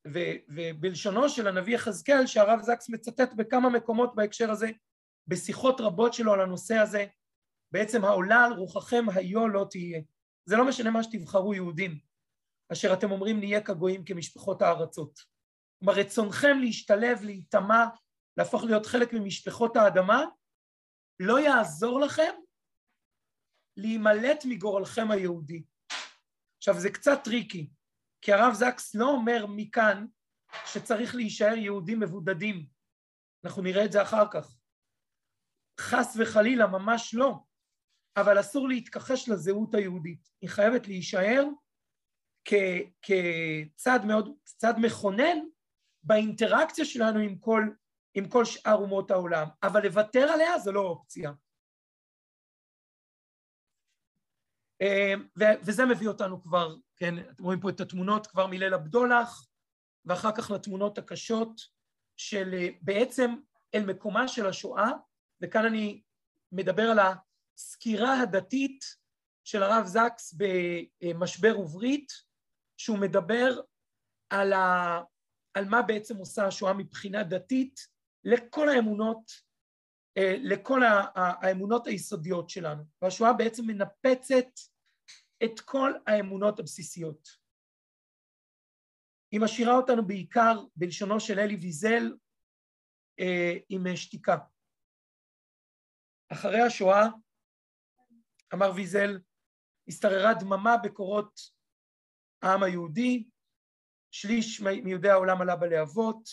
[0.08, 4.70] ו, ובלשונו של הנביא יחזקאל, שהרב זקס מצטט בכמה מקומות בהקשר הזה,
[5.28, 7.06] בשיחות רבות שלו על הנושא הזה,
[7.72, 10.02] בעצם העולה על רוחכם היו לא תהיה.
[10.46, 12.00] זה לא משנה מה שתבחרו יהודים,
[12.72, 15.20] אשר אתם אומרים נהיה כגויים כמשפחות הארצות.
[15.80, 17.86] כלומר רצונכם להשתלב, להיטמע,
[18.38, 20.26] להפוך להיות חלק ממשפחות האדמה,
[21.20, 22.34] לא יעזור לכם
[23.78, 25.64] להימלט מגורלכם היהודי.
[26.58, 27.70] עכשיו זה קצת טריקי,
[28.22, 30.06] כי הרב זקס לא אומר מכאן
[30.66, 32.66] שצריך להישאר יהודים מבודדים,
[33.46, 34.56] אנחנו נראה את זה אחר כך.
[35.80, 37.34] חס וחלילה, ממש לא,
[38.18, 41.44] אבל אסור להתכחש לזהות היהודית, היא חייבת להישאר
[42.46, 45.38] כ- כצד מאוד, צד מכונן
[46.04, 47.64] באינטראקציה שלנו עם כל,
[48.14, 51.32] עם כל שאר אומות העולם, אבל לוותר עליה זה לא אופציה.
[54.82, 59.48] אמ, וזה מביא אותנו כבר, כן, אתם רואים פה את התמונות כבר מליל הבדולח,
[60.06, 61.62] ואחר כך לתמונות הקשות
[62.18, 63.36] של אה, בעצם
[63.76, 64.92] אל מקומה של השואה,
[65.42, 66.02] וכאן אני
[66.52, 67.00] מדבר על
[67.62, 68.86] הסקירה הדתית
[69.44, 70.36] של הרב זקס
[71.02, 72.12] במשבר וברית,
[72.78, 73.62] שהוא מדבר
[74.30, 75.00] על, ה,
[75.54, 77.80] על מה בעצם עושה השואה מבחינה דתית
[78.24, 79.32] לכל האמונות,
[80.18, 80.82] אה, לכל
[81.16, 82.84] האמונות היסודיות שלנו.
[83.02, 84.48] והשואה בעצם מנפצת
[85.44, 87.28] את כל האמונות הבסיסיות.
[89.32, 92.18] היא משאירה אותנו בעיקר בלשונו של אלי ויזל
[93.20, 94.38] אה, עם שתיקה.
[96.32, 97.08] אחרי השואה
[98.54, 99.20] אמר ויזל,
[99.88, 101.40] השתררה דממה בקורות
[102.42, 103.30] העם היהודי,
[104.12, 106.30] שליש מיהודי העולם עלה בלהבות,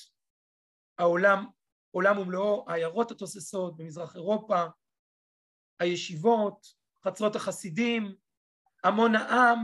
[0.98, 1.46] העולם,
[1.90, 4.64] עולם ומלואו, העיירות התוססות במזרח אירופה,
[5.80, 6.66] הישיבות,
[7.04, 8.14] חצרות החסידים,
[8.84, 9.58] המון העם,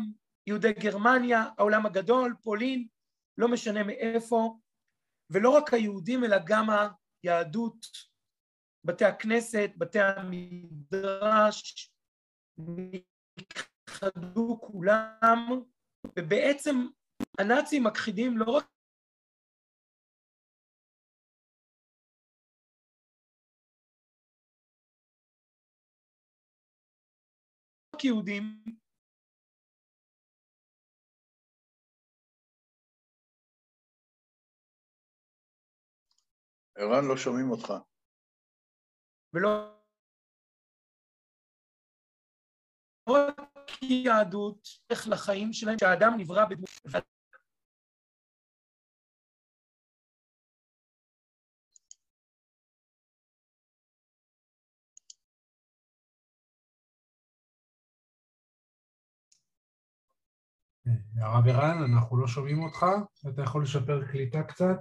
[0.47, 2.89] יהודי גרמניה, העולם הגדול, פולין,
[3.39, 4.59] לא משנה מאיפה,
[5.31, 6.67] ולא רק היהודים אלא גם
[7.23, 7.87] היהדות,
[8.85, 11.94] בתי הכנסת, בתי המדרש,
[12.59, 15.63] נכחדו כולם,
[16.19, 16.77] ובעצם
[17.39, 18.65] הנאצים מכחידים לא רק
[28.05, 28.65] יהודים,
[36.77, 37.73] ערן, לא שומעים אותך.
[39.33, 39.74] ולא
[43.09, 46.71] רק יהדות, איך לחיים שלהם, שהאדם נברא בדמות...
[61.21, 62.87] הרב ערן, אנחנו לא שומעים אותך,
[63.29, 64.77] אתה יכול לשפר קליטה קצת?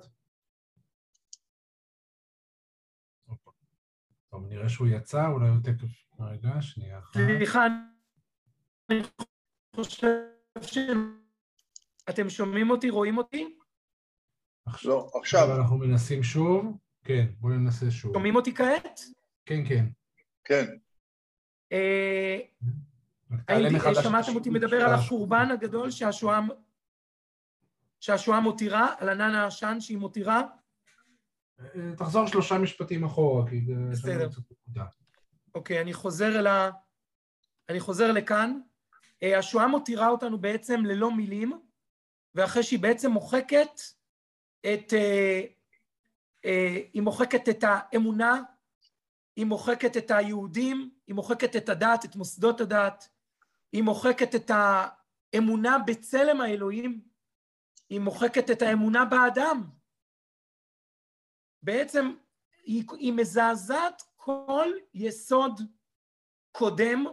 [4.29, 6.03] טוב, נראה שהוא יצא, אולי הוא תכף...
[6.19, 7.13] רגע, שנייה אחת.
[7.13, 7.59] סליחה,
[8.89, 9.01] אני
[9.75, 10.07] חושב
[10.61, 10.77] ש...
[12.09, 13.57] אתם שומעים אותי, רואים אותי?
[14.85, 15.55] לא, עכשיו.
[15.57, 16.77] אנחנו מנסים שוב.
[17.03, 18.13] כן, בואו ננסה שוב.
[18.13, 18.99] שומעים אותי כעת?
[19.45, 19.85] כן, כן.
[20.43, 20.65] כן.
[21.71, 22.39] אה,
[23.47, 26.39] האם שמעתם אותי מדבר על החורבן הגדול שהשואה
[27.99, 30.41] שהשואה מותירה, על ענן העשן שהיא מותירה?
[31.97, 33.73] תחזור שלושה משפטים אחורה, כי זה...
[33.91, 34.29] בסדר.
[35.55, 36.69] אוקיי, אני חוזר אל ה...
[37.69, 38.59] אני חוזר לכאן.
[39.23, 41.53] אה, השואה מותירה אותנו בעצם ללא מילים,
[42.35, 43.81] ואחרי שהיא בעצם מוחקת
[44.61, 44.93] את...
[44.93, 45.41] אה,
[46.45, 48.41] אה, היא מוחקת את האמונה,
[49.35, 53.09] היא מוחקת את היהודים, היא מוחקת את הדת, את מוסדות הדת,
[53.71, 57.01] היא מוחקת את האמונה בצלם האלוהים,
[57.89, 59.69] היא מוחקת את האמונה באדם.
[61.61, 62.15] בעצם
[62.63, 65.61] היא, היא מזעזעת כל יסוד
[66.51, 67.05] קודם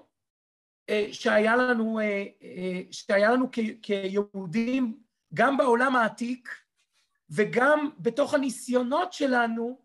[1.13, 3.51] שהיה לנו, אה, אה, שהיה לנו
[3.83, 5.03] כיהודים
[5.35, 6.49] גם בעולם העתיק
[7.31, 9.83] וגם בתוך הניסיונות שלנו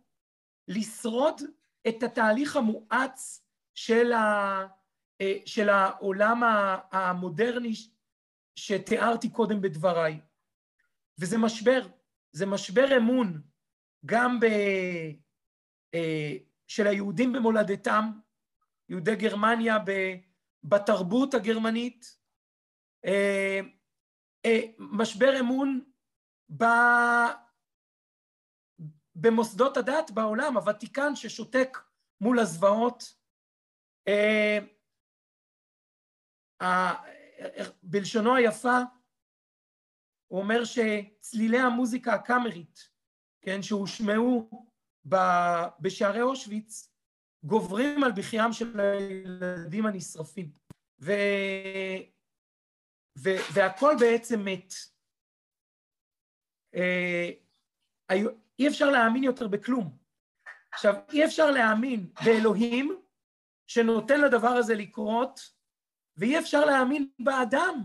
[0.67, 1.41] לשרוד
[1.87, 4.67] את התהליך המואץ של, ה,
[5.45, 6.43] של העולם
[6.91, 7.73] המודרני
[8.55, 10.19] שתיארתי קודם בדבריי.
[11.19, 11.87] וזה משבר,
[12.31, 13.41] זה משבר אמון
[14.05, 14.45] גם ב,
[16.67, 18.11] של היהודים במולדתם,
[18.89, 19.77] יהודי גרמניה
[20.69, 22.17] בתרבות הגרמנית,
[24.79, 25.91] משבר אמון
[29.15, 31.77] במוסדות הדת בעולם, הוותיקן ששותק
[32.21, 33.03] מול הזוועות,
[37.83, 38.77] בלשונו היפה
[40.27, 42.89] הוא אומר שצלילי המוזיקה הקאמרית,
[43.41, 44.67] כן, שהושמעו
[45.79, 46.94] בשערי אושוויץ,
[47.45, 50.51] גוברים על בכיים של הילדים הנשרפים.
[51.01, 51.11] ו...
[53.17, 53.29] ו...
[53.53, 54.73] והכל בעצם מת.
[56.75, 57.29] אה,
[58.59, 59.97] אי אפשר להאמין יותר בכלום.
[60.71, 63.01] עכשיו, אי אפשר להאמין באלוהים
[63.67, 65.39] שנותן לדבר הזה לקרות,
[66.17, 67.81] ואי אפשר להאמין באדם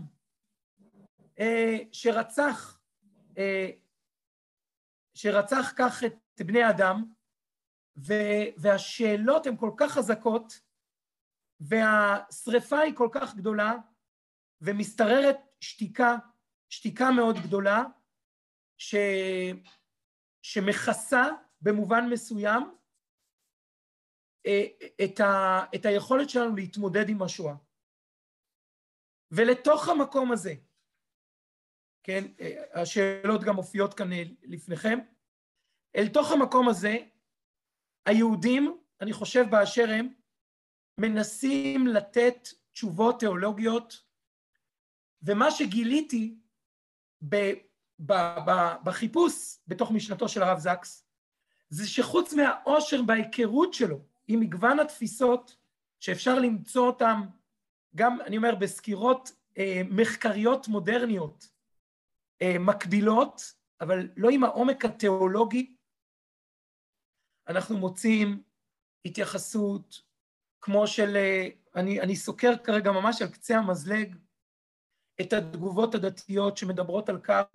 [1.39, 2.81] אה, שרצח,
[3.37, 3.69] אה,
[5.13, 7.03] שרצח כך את בני אדם,
[8.57, 10.61] והשאלות הן כל כך חזקות,
[11.59, 13.73] והשריפה היא כל כך גדולה,
[14.61, 16.15] ומשתררת שתיקה,
[16.69, 17.83] שתיקה מאוד גדולה,
[18.77, 18.95] ש...
[20.41, 21.23] שמכסה
[21.61, 22.63] במובן מסוים
[24.45, 24.65] אה,
[25.05, 25.59] את, ה...
[25.75, 27.55] את היכולת שלנו להתמודד עם השואה.
[29.31, 30.53] ולתוך המקום הזה,
[32.03, 34.99] כן, אה, השאלות גם מופיעות כאן אה, לפניכם,
[35.95, 36.97] אל תוך המקום הזה,
[38.05, 40.09] היהודים, אני חושב באשר הם,
[40.97, 44.03] מנסים לתת תשובות תיאולוגיות,
[45.23, 46.35] ומה שגיליתי
[47.29, 47.35] ב,
[47.99, 48.13] ב,
[48.45, 48.51] ב,
[48.83, 51.05] בחיפוש בתוך משנתו של הרב זקס,
[51.69, 55.55] זה שחוץ מהאושר בהיכרות שלו עם מגוון התפיסות,
[55.99, 57.21] שאפשר למצוא אותם
[57.95, 61.49] גם, אני אומר, בסקירות אה, מחקריות מודרניות
[62.41, 65.75] אה, מקבילות, אבל לא עם העומק התיאולוגי,
[67.51, 68.43] אנחנו מוצאים
[69.05, 70.01] התייחסות
[70.61, 71.17] כמו של,
[71.75, 74.15] אני, אני סוקר כרגע ממש על קצה המזלג
[75.21, 77.45] את התגובות הדתיות שמדברות על כך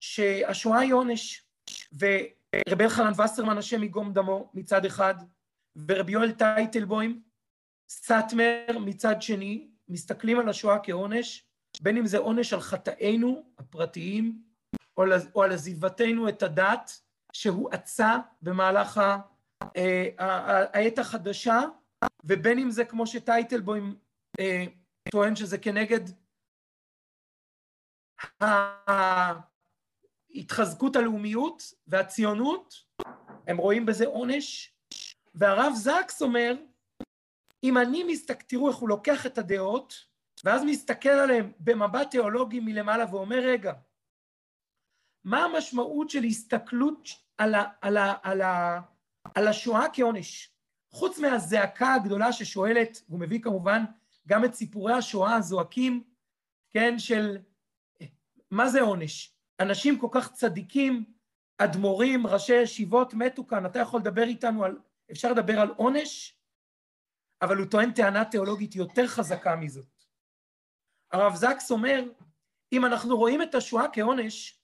[0.00, 1.46] שהשואה היא עונש,
[1.92, 5.14] ורבי אלחנן וסרמן, השם יגום דמו, מצד אחד,
[5.88, 7.22] ורבי יואל טייטלבוים,
[7.88, 11.44] סאטמר מצד שני, מסתכלים על השואה כעונש,
[11.82, 14.42] בין אם זה עונש על חטאינו הפרטיים,
[15.34, 17.00] או על עזיבתנו את הדת,
[17.32, 19.00] שהואצה במהלך
[19.76, 21.60] אה, העת החדשה,
[22.24, 23.96] ובין אם זה כמו שטייטלבוים
[24.40, 24.64] אה,
[25.10, 26.00] טוען שזה כנגד
[30.34, 32.74] ההתחזקות הלאומיות והציונות,
[33.46, 34.74] הם רואים בזה עונש,
[35.34, 36.54] והרב זקס אומר,
[37.64, 39.94] אם אני מסתכל, תראו איך הוא לוקח את הדעות,
[40.44, 43.72] ואז מסתכל עליהם במבט תיאולוגי מלמעלה ואומר, רגע,
[45.24, 48.80] מה המשמעות של הסתכלות על, ה, על, ה, על, ה,
[49.34, 50.50] על השואה כעונש?
[50.92, 53.84] חוץ מהזעקה הגדולה ששואלת, והוא מביא כמובן
[54.28, 56.04] גם את סיפורי השואה הזועקים,
[56.70, 57.38] כן, של
[58.50, 59.34] מה זה עונש?
[59.60, 61.04] אנשים כל כך צדיקים,
[61.58, 64.78] אדמו"רים, ראשי ישיבות מתו כאן, אתה יכול לדבר איתנו על,
[65.10, 66.38] אפשר לדבר על עונש,
[67.42, 70.04] אבל הוא טוען טענה תיאולוגית יותר חזקה מזאת.
[71.12, 72.04] הרב זקס אומר,
[72.72, 74.59] אם אנחנו רואים את השואה כעונש,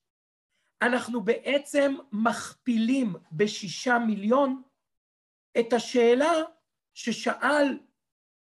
[0.83, 4.63] אנחנו בעצם מכפילים בשישה מיליון
[5.61, 6.33] את השאלה
[6.95, 7.79] ששאל,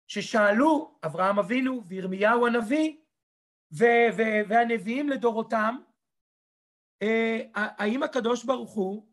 [0.07, 2.97] ששאלו אברהם אבינו וירמיהו הנביא
[3.71, 5.75] ו- ו- והנביאים לדורותם,
[7.01, 9.07] אה, האם הקדוש ברוך הוא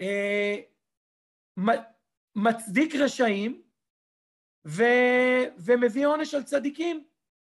[0.00, 0.56] אה,
[2.36, 3.62] מצדיק רשעים
[4.66, 7.04] ו- ומביא עונש על צדיקים?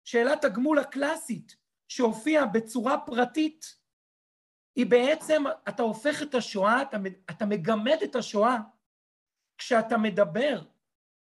[0.03, 1.55] שאלת הגמול הקלאסית
[1.87, 3.78] שהופיעה בצורה פרטית
[4.79, 6.97] היא בעצם, אתה הופך את השואה, אתה,
[7.29, 8.57] אתה מגמד את השואה.
[9.57, 10.61] כשאתה מדבר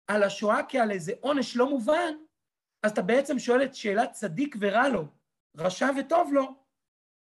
[0.07, 2.15] על השואה כעל איזה עונש לא מובן,
[2.83, 5.09] אז אתה בעצם שואל את שאלת צדיק ורע לו,
[5.57, 6.65] רשע וטוב לו,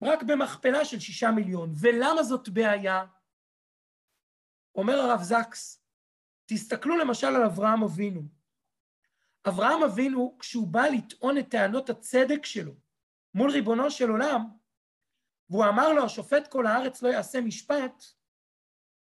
[0.03, 1.73] רק במכפלה של שישה מיליון.
[1.81, 3.05] ולמה זאת בעיה?
[4.75, 5.85] אומר הרב זקס,
[6.47, 8.23] תסתכלו למשל על אברהם אבינו.
[9.49, 12.73] אברהם אבינו, כשהוא בא לטעון את טענות הצדק שלו
[13.35, 14.58] מול ריבונו של עולם,
[15.51, 18.05] והוא אמר לו, השופט כל הארץ לא יעשה משפט,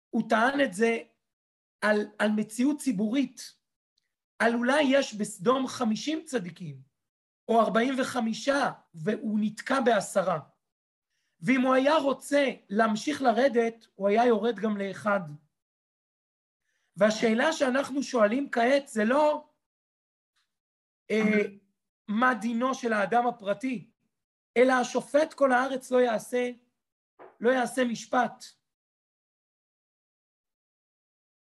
[0.10, 0.98] הוא טען את זה
[1.82, 3.56] על, על מציאות ציבורית,
[4.40, 6.82] על אולי יש בסדום חמישים צדיקים,
[7.48, 10.40] או ארבעים וחמישה, והוא נתקע בעשרה.
[11.42, 15.20] ואם הוא היה רוצה להמשיך לרדת, הוא היה יורד גם לאחד.
[16.98, 19.48] והשאלה שאנחנו שואלים כעת זה לא
[21.12, 21.42] אה,
[22.08, 23.92] מה דינו של האדם הפרטי,
[24.58, 26.52] אלא השופט כל הארץ לא יעשה,
[27.40, 28.46] לא יעשה משפט.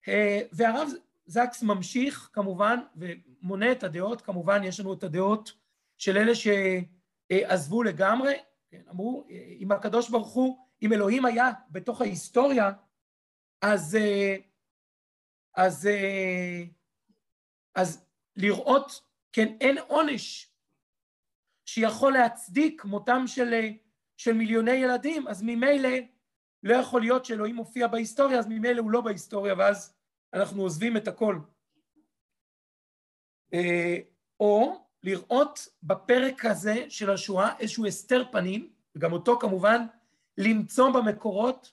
[0.08, 0.88] אה, והרב
[1.26, 5.52] זקס ממשיך כמובן ומונה את הדעות, כמובן יש לנו את הדעות
[5.98, 8.34] של אלה שעזבו לגמרי,
[8.70, 9.26] כן, אמרו
[9.58, 12.70] אם הקדוש ברוך הוא, אם אלוהים היה בתוך ההיסטוריה,
[13.62, 14.36] אז, אה,
[15.54, 16.62] אז, אה,
[17.74, 19.00] אז לראות,
[19.32, 20.49] כן, אין עונש
[21.72, 23.54] שיכול להצדיק מותם של,
[24.16, 25.88] של מיליוני ילדים, אז ממילא
[26.62, 29.94] לא יכול להיות שאלוהים מופיע בהיסטוריה, אז ממילא הוא לא בהיסטוריה, ואז
[30.35, 31.38] אנחנו עוזבים את הכל.
[33.54, 33.96] אה,
[34.40, 39.87] או לראות בפרק הזה של השואה איזשהו הסתר פנים, וגם אותו כמובן
[40.38, 41.72] למצוא במקורות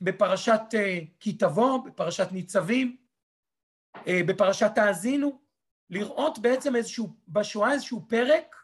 [0.00, 2.96] בפרשת אה, כי תבוא, בפרשת ניצבים,
[4.06, 5.42] אה, בפרשת האזינו,
[5.90, 8.61] לראות בעצם איזשהו, בשואה איזשהו פרק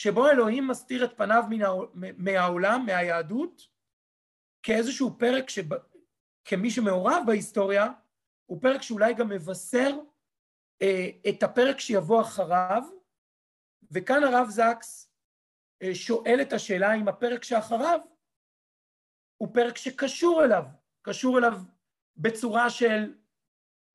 [0.00, 1.44] שבו אלוהים מסתיר את פניו
[2.16, 3.62] מהעולם, מהיהדות,
[4.62, 7.86] כאיזשהו פרק שכמי שמעורב בהיסטוריה,
[8.46, 9.90] הוא פרק שאולי גם מבשר
[10.82, 12.82] אה, את הפרק שיבוא אחריו,
[13.90, 15.12] וכאן הרב זקס
[15.82, 18.00] אה, שואל את השאלה אם הפרק שאחריו
[19.36, 20.64] הוא פרק שקשור אליו,
[21.02, 21.54] קשור אליו
[22.16, 23.14] בצורה של,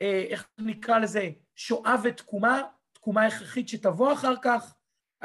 [0.02, 2.62] אה, איך נקרא לזה, שואה ותקומה,
[2.94, 4.76] תקומה הכרחית שתבוא אחר כך,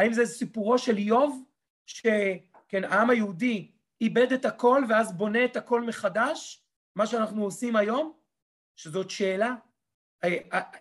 [0.01, 1.45] האם זה סיפורו של איוב,
[1.87, 3.71] שכן, העם היהודי
[4.01, 6.65] איבד את הכל ואז בונה את הכל מחדש,
[6.97, 8.13] מה שאנחנו עושים היום?
[8.77, 9.55] שזאת שאלה.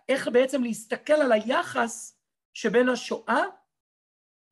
[0.09, 2.20] איך בעצם להסתכל על היחס
[2.53, 3.41] שבין השואה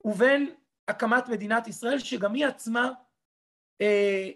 [0.05, 0.55] ובין
[0.87, 2.91] הקמת מדינת ישראל, שגם היא עצמה
[3.81, 4.29] אה,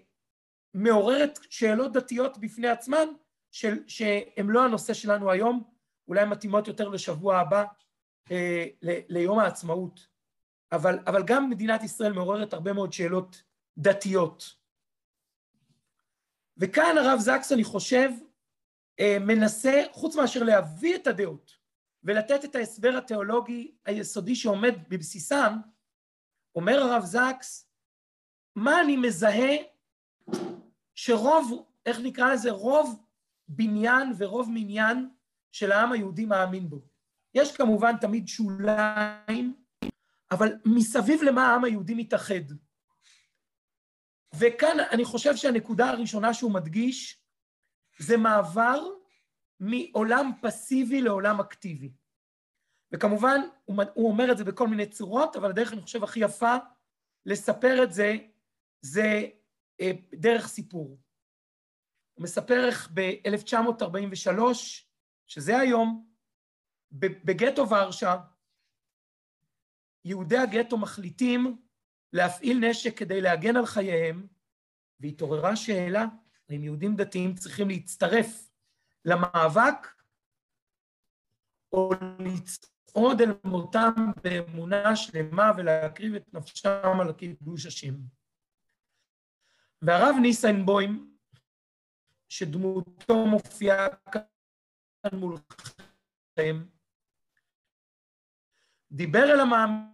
[0.73, 3.07] מעוררת שאלות דתיות בפני עצמן,
[3.51, 5.63] של, שהן לא הנושא שלנו היום,
[6.07, 7.63] אולי מתאימות יותר לשבוע הבא,
[8.32, 10.11] אה, ל, ליום העצמאות.
[10.72, 13.43] אבל, אבל גם מדינת ישראל מעוררת הרבה מאוד שאלות
[13.78, 14.55] דתיות.
[16.57, 18.09] וכאן הרב זקס, אני חושב,
[18.99, 21.51] אה, מנסה, חוץ מאשר להביא את הדעות
[22.03, 25.57] ולתת את ההסבר התיאולוגי היסודי שעומד בבסיסם,
[26.55, 27.72] אומר הרב זקס,
[28.55, 29.55] מה אני מזהה
[30.95, 33.05] שרוב, איך נקרא לזה, רוב
[33.47, 35.09] בניין ורוב מניין
[35.51, 36.80] של העם היהודי מאמין בו.
[37.34, 39.61] יש כמובן תמיד שוליים,
[40.32, 42.43] אבל מסביב למה העם היהודי מתאחד.
[44.39, 47.21] וכאן אני חושב שהנקודה הראשונה שהוא מדגיש
[47.99, 48.84] זה מעבר
[49.59, 51.93] מעולם פסיבי לעולם אקטיבי.
[52.91, 56.55] וכמובן, הוא אומר את זה בכל מיני צורות, אבל הדרך, אני חושב, הכי יפה
[57.25, 58.15] לספר את זה,
[58.82, 59.23] זה
[59.82, 60.99] אה, דרך סיפור.
[62.13, 64.39] הוא מספר איך ב-1943,
[65.27, 66.11] שזה היום,
[66.91, 68.17] בגטו ורשה,
[70.06, 71.62] יהודי הגטו מחליטים
[72.14, 74.28] להפעיל נשק כדי להגן על חייהם,
[74.99, 76.06] והתעוררה שאלה
[76.49, 78.49] האם יהודים דתיים צריכים להצטרף
[79.06, 79.88] למאבק
[81.74, 81.89] או
[82.20, 87.93] לצעוד אל מותם באמונה שלמה ולהקריב את נפשם על קידוש השם.
[89.82, 91.18] והרב ניסנבוים,
[92.30, 96.66] שדמותו מופיעה כאן מולכם,
[98.92, 99.92] דיבר אל המאמין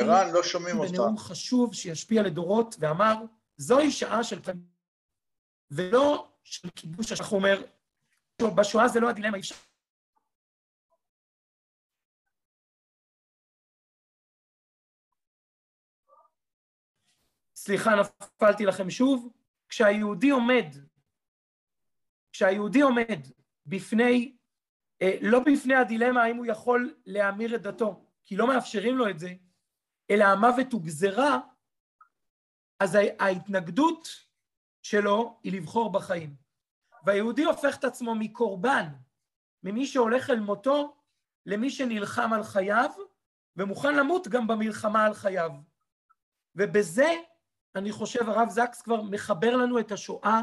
[0.00, 0.90] ערן, לא שומעים אותך.
[0.90, 3.14] בנאום חשוב שישפיע לדורות, ואמר,
[3.56, 4.66] זוהי שעה של פעמים,
[5.70, 7.24] ולא של כיבוש השם.
[7.32, 7.62] אומר,
[8.56, 9.54] בשואה זה לא הדילמה, אי אפשר...
[17.54, 19.39] סליחה, נפלתי לכם שוב.
[19.70, 20.66] כשהיהודי עומד,
[22.32, 23.26] כשהיהודי עומד
[23.66, 24.36] בפני,
[25.02, 29.18] אה, לא בפני הדילמה האם הוא יכול להמיר את דתו, כי לא מאפשרים לו את
[29.18, 29.34] זה,
[30.10, 31.38] אלא המוות הוא גזרה,
[32.80, 34.08] אז ההתנגדות
[34.82, 36.34] שלו היא לבחור בחיים.
[37.04, 38.86] והיהודי הופך את עצמו מקורבן,
[39.62, 40.96] ממי שהולך אל מותו,
[41.46, 42.90] למי שנלחם על חייו,
[43.56, 45.50] ומוכן למות גם במלחמה על חייו.
[46.56, 47.12] ובזה,
[47.76, 50.40] אני חושב, הרב זקס כבר מחבר לנו את השואה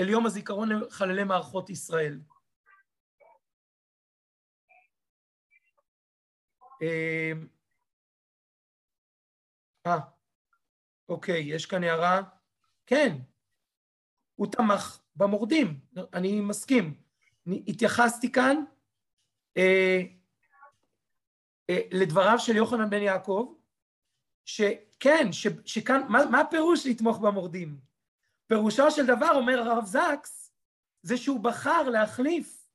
[0.00, 2.20] אל יום הזיכרון לחללי מערכות ישראל.
[6.82, 7.32] אה,
[9.86, 9.98] אה,
[11.08, 12.22] אוקיי, יש כאן הערה?
[12.86, 13.16] כן,
[14.34, 15.80] הוא תמך במורדים,
[16.14, 17.02] אני מסכים.
[17.46, 18.64] אני התייחסתי כאן
[19.56, 20.00] אה,
[21.70, 23.54] אה, לדבריו של יוחנן בן יעקב,
[25.02, 27.78] שכן, ש, שכאן, מה, מה הפירוש לתמוך במורדים?
[28.46, 30.52] פירושו של דבר, אומר הרב זקס,
[31.02, 32.68] זה שהוא בחר להחליף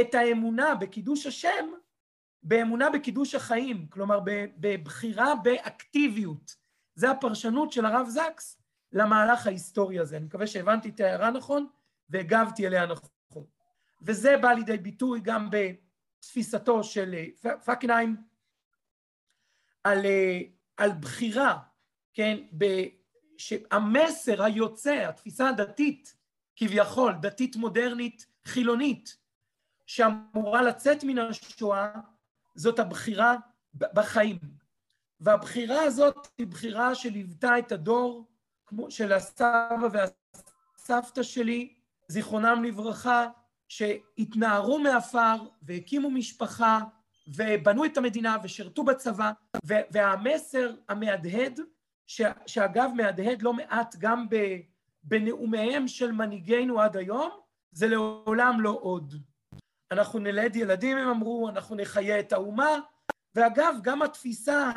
[0.00, 1.70] את האמונה בקידוש השם
[2.42, 4.20] באמונה בקידוש החיים, כלומר
[4.56, 6.56] בבחירה באקטיביות.
[6.94, 8.58] זה הפרשנות של הרב זקס
[8.92, 10.16] למהלך ההיסטורי הזה.
[10.16, 11.66] אני מקווה שהבנתי את ההערה נכון
[12.08, 13.44] והגבתי אליה נכון.
[14.02, 18.16] וזה בא לידי ביטוי גם בתפיסתו של אה, פקנהיים
[19.84, 20.40] על, אה,
[20.76, 21.71] על בחירה,
[22.14, 22.38] כן,
[23.38, 26.16] שהמסר היוצא, התפיסה הדתית,
[26.56, 29.16] כביכול, דתית מודרנית חילונית,
[29.86, 31.92] שאמורה לצאת מן השואה,
[32.54, 33.36] זאת הבחירה
[33.74, 34.38] בחיים.
[35.20, 38.26] והבחירה הזאת היא בחירה שליוותה את הדור
[38.66, 41.74] כמו של הסבא והסבתא שלי,
[42.08, 43.26] זיכרונם לברכה,
[43.68, 46.80] שהתנערו מעפר והקימו משפחה
[47.26, 49.32] ובנו את המדינה ושירתו בצבא,
[49.64, 51.60] והמסר המהדהד,
[52.06, 54.26] ש, שאגב מהדהד לא מעט גם
[55.04, 57.30] בנאומיהם של מנהיגינו עד היום,
[57.72, 59.14] זה לעולם לא עוד.
[59.90, 62.70] אנחנו נלד ילדים, הם אמרו, אנחנו נחיה את האומה,
[63.34, 64.70] ואגב, גם התפיסה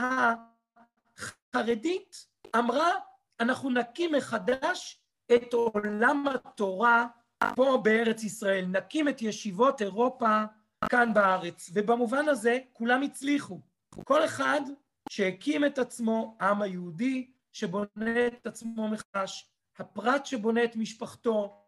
[1.54, 2.92] החרדית אמרה,
[3.40, 5.00] אנחנו נקים מחדש
[5.36, 7.08] את עולם התורה
[7.56, 10.44] פה בארץ ישראל, נקים את ישיבות אירופה
[10.90, 13.60] כאן בארץ, ובמובן הזה כולם הצליחו.
[14.04, 14.62] כל אחד
[15.10, 19.50] שהקים את עצמו, העם היהודי, שבונה את עצמו מחדש,
[19.80, 21.62] הפרט שבונה את משפחתו,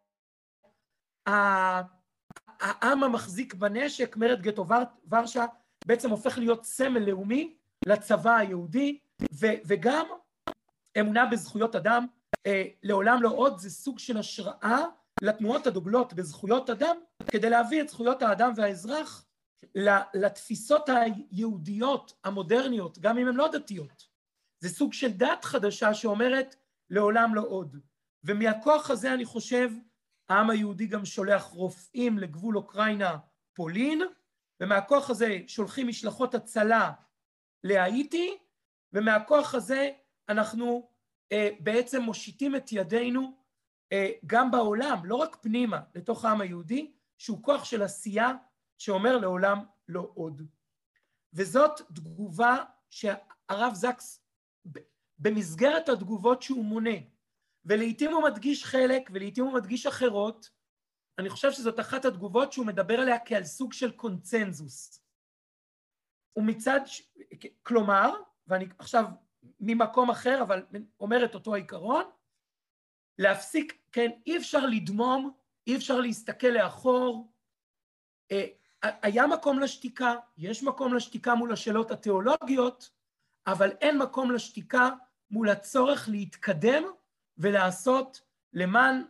[1.26, 4.66] העם המחזיק בנשק, מרד גטו
[5.12, 5.46] ורשה,
[5.86, 9.00] בעצם הופך להיות סמל לאומי לצבא היהודי,
[9.34, 10.06] ו- וגם
[11.00, 12.06] אמונה בזכויות אדם,
[12.46, 14.84] אה, לעולם לא עוד, זה סוג של השראה
[15.22, 16.98] לתנועות הדוגלות בזכויות אדם,
[17.32, 19.26] כדי להביא את זכויות האדם והאזרח
[20.14, 24.08] לתפיסות היהודיות המודרניות, גם אם הן לא דתיות.
[24.60, 26.56] זה סוג של דת חדשה שאומרת
[26.90, 27.78] לעולם לא עוד.
[28.24, 29.72] ומהכוח הזה אני חושב
[30.30, 33.18] העם היהודי גם שולח רופאים לגבול אוקראינה
[33.54, 34.02] פולין,
[34.62, 36.92] ומהכוח הזה שולחים משלחות הצלה
[37.64, 38.38] להאיטי,
[38.94, 39.90] ומהכוח הזה
[40.30, 40.90] אנחנו
[41.32, 43.38] אה, בעצם מושיטים את ידינו
[43.92, 48.32] אה, גם בעולם, לא רק פנימה, לתוך העם היהודי, שהוא כוח של עשייה
[48.78, 50.42] שאומר לעולם לא עוד.
[51.34, 54.24] וזאת תגובה שהרב זקס,
[55.20, 56.98] במסגרת התגובות שהוא מונה,
[57.66, 60.50] ולעיתים הוא מדגיש חלק ולעיתים הוא מדגיש אחרות,
[61.20, 65.04] אני חושב שזאת אחת התגובות שהוא מדבר עליה כעל סוג של קונצנזוס.
[66.36, 66.80] ומצד,
[67.64, 68.14] כלומר,
[68.48, 69.06] ואני עכשיו
[69.60, 70.66] ממקום אחר, אבל
[71.00, 72.04] אומר את אותו העיקרון,
[73.18, 75.32] להפסיק, כן, אי אפשר לדמום,
[75.68, 77.32] אי אפשר להסתכל לאחור.
[79.02, 82.90] היה מקום לשתיקה, יש מקום לשתיקה מול השאלות התיאולוגיות,
[83.48, 84.90] אבל אין מקום לשתיקה
[85.32, 86.84] מול הצורך להתקדם
[87.38, 88.22] ולעשות
[88.54, 89.04] למען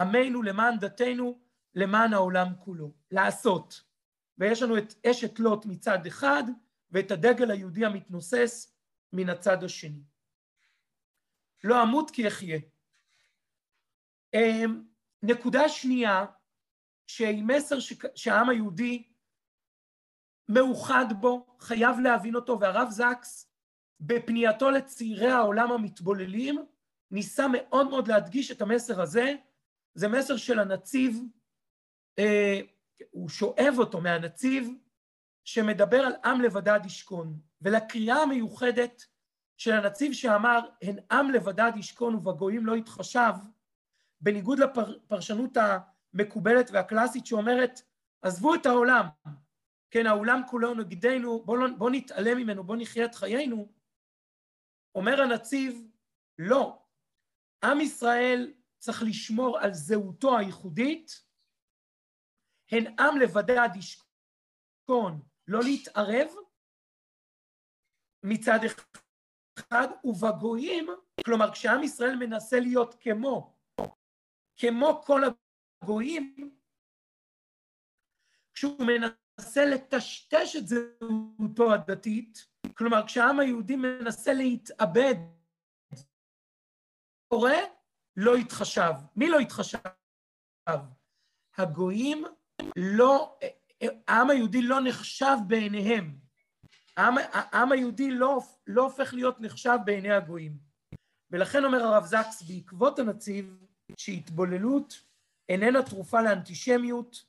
[0.00, 1.40] עמנו, למען דתנו,
[1.74, 2.92] למען העולם כולו.
[3.10, 3.82] לעשות.
[4.38, 6.42] ויש לנו את אשת לוט מצד אחד,
[6.90, 8.76] ואת הדגל היהודי המתנוסס
[9.12, 10.02] מן הצד השני.
[11.64, 12.58] לא אמות כי אחיה.
[14.34, 14.82] אמ,
[15.22, 16.26] נקודה שנייה,
[17.16, 17.76] שהיא מסר
[18.14, 19.08] שהעם היהודי
[20.48, 23.52] מאוחד בו, חייב להבין אותו, והרב זקס
[24.00, 26.66] בפנייתו לצעירי העולם המתבוללים,
[27.10, 29.34] ניסה מאוד מאוד להדגיש את המסר הזה,
[29.94, 31.22] זה מסר של הנציב,
[32.18, 32.60] אה,
[33.10, 34.70] הוא שואב אותו מהנציב,
[35.44, 39.04] שמדבר על עם לבדד ישכון, ולקריאה המיוחדת
[39.56, 43.32] של הנציב שאמר, הן עם לבדד ישכון ובגויים לא יתחשב,
[44.20, 45.56] בניגוד לפרשנות
[46.14, 47.80] המקובלת והקלאסית שאומרת,
[48.22, 49.06] עזבו את העולם,
[49.90, 53.72] כן, העולם כולו נגדנו, בואו לא, בוא נתעלם ממנו, בואו נחיה את חיינו,
[54.94, 55.88] אומר הנציב,
[56.38, 56.82] לא,
[57.64, 61.24] עם ישראל צריך לשמור על זהותו הייחודית,
[62.72, 66.28] הן עם לבדד ישכון, לא להתערב
[68.22, 68.58] מצד
[69.58, 70.86] אחד, ובגויים,
[71.24, 73.56] כלומר כשעם ישראל מנסה להיות כמו,
[74.56, 75.24] כמו כל
[75.82, 76.54] הגויים,
[78.54, 85.14] כשהוא מנסה לטשטש את זהותו הדתית, כלומר כשהעם היהודי מנסה להתאבד,
[87.28, 87.56] קורה,
[88.16, 88.92] לא יתחשב.
[89.16, 89.78] מי לא יתחשב?
[91.56, 92.24] הגויים
[92.76, 93.38] לא,
[94.08, 96.18] העם היהודי לא נחשב בעיניהם.
[96.96, 100.58] העם, העם היהודי לא, לא הופך להיות נחשב בעיני הגויים.
[101.30, 103.66] ולכן אומר הרב זקס, בעקבות הנציב,
[103.96, 105.09] שהתבוללות
[105.48, 107.24] איננה תרופה לאנטישמיות,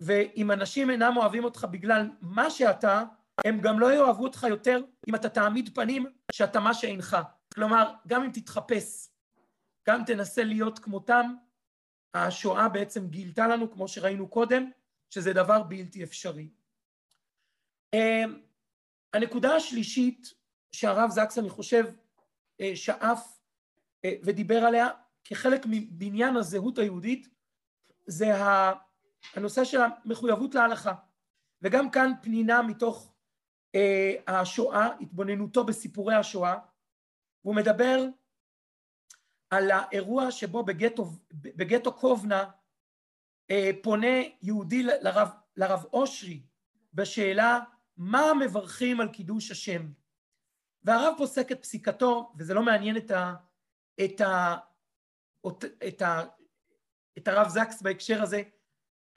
[0.00, 3.02] ואם אנשים אינם אוהבים אותך בגלל מה שאתה,
[3.44, 7.16] הם גם לא יאהבו אותך יותר אם אתה תעמיד פנים שאתה מה שאינך.
[7.54, 9.08] כלומר, גם אם תתחפש,
[9.88, 11.34] גם תנסה להיות כמותם,
[12.14, 14.70] השואה בעצם גילתה לנו, כמו שראינו קודם,
[15.10, 16.48] שזה דבר בלתי אפשרי.
[17.94, 18.40] אמ,
[19.14, 20.34] הנקודה השלישית
[20.72, 21.84] שהרב זקס, אני חושב,
[22.60, 23.38] אה, שאף
[24.04, 24.88] אה, ודיבר עליה
[25.24, 27.28] כחלק מבניין הזהות היהודית,
[28.06, 28.32] זה
[29.34, 30.94] הנושא של המחויבות להלכה.
[31.62, 33.14] וגם כאן פנינה מתוך
[33.74, 36.58] אה, השואה, התבוננותו בסיפורי השואה,
[37.44, 38.04] והוא מדבר
[39.50, 42.50] על האירוע שבו בגטו, בגטו קובנה
[43.50, 46.42] אה, פונה יהודי לרב, לרב אושרי
[46.94, 47.60] בשאלה
[47.96, 49.92] מה מברכים על קידוש השם.
[50.82, 53.34] והרב פוסק את פסיקתו, וזה לא מעניין את, ה,
[54.04, 54.56] את, ה,
[55.88, 56.22] את, ה,
[57.18, 58.42] את הרב זקס בהקשר הזה,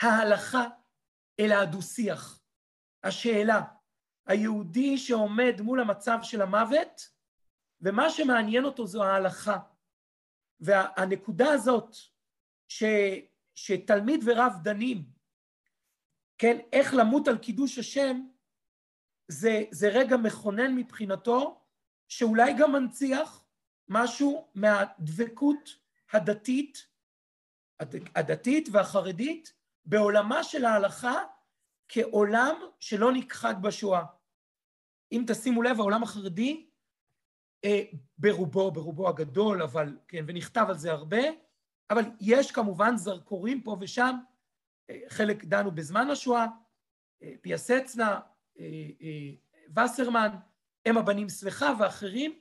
[0.02, 0.68] ההלכה
[1.39, 2.41] אלא הדו-שיח.
[3.04, 3.62] השאלה,
[4.28, 7.10] היהודי שעומד מול המצב של המוות,
[7.82, 9.58] ומה שמעניין אותו זו ההלכה.
[10.60, 11.95] והנקודה הזאת,
[12.68, 12.84] ש,
[13.56, 15.06] שתלמיד ורב דנים,
[16.38, 18.28] כן, איך למות על קידוש השם,
[19.28, 21.62] זה, זה רגע מכונן מבחינתו,
[22.08, 23.43] שאולי גם מנציח
[23.88, 25.70] משהו מהדבקות
[26.12, 26.88] הדתית,
[28.15, 29.53] הדתית והחרדית,
[29.86, 31.15] בעולמה של ההלכה
[31.88, 34.03] כעולם שלא נכחד בשואה.
[35.11, 36.69] אם תשימו לב, העולם החרדי,
[37.65, 37.84] אה,
[38.17, 41.21] ברובו, ברובו הגדול, אבל, כן, ונכתב על זה הרבה,
[41.89, 44.15] אבל יש כמובן זרקורים פה ושם,
[44.89, 46.45] אה, חלק דנו בזמן השואה,
[47.23, 48.19] אה, פיאסצנה,
[49.75, 50.30] וסרמן,
[50.86, 52.39] הם הבנים סליחה ואחרים,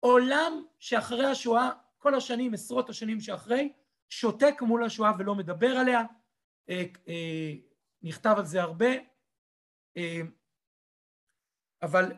[0.00, 3.72] עולם שאחרי השואה, כל השנים, עשרות השנים שאחרי,
[4.10, 6.02] שותק מול השואה ולא מדבר עליה,
[8.02, 8.86] נכתב על זה הרבה,
[11.82, 12.12] אבל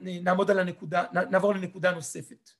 [0.00, 2.50] נעמוד על הנקודה, נעבור לנקודה נוספת.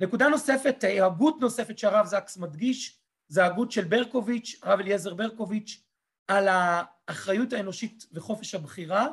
[0.00, 5.82] נקודה נוספת, הגות נוספת שהרב זקס מדגיש, זה הגות של ברקוביץ', הרב אליעזר ברקוביץ',
[6.28, 9.08] על האחריות האנושית וחופש הבחירה,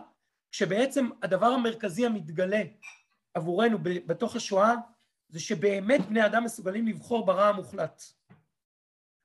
[0.52, 2.62] כשבעצם הדבר המרכזי המתגלה
[3.34, 4.74] עבורנו בתוך השואה
[5.30, 8.04] זה שבאמת בני אדם מסוגלים לבחור ברע המוחלט.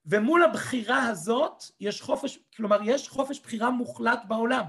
[0.07, 4.65] ומול הבחירה הזאת יש חופש, כלומר יש חופש בחירה מוחלט בעולם.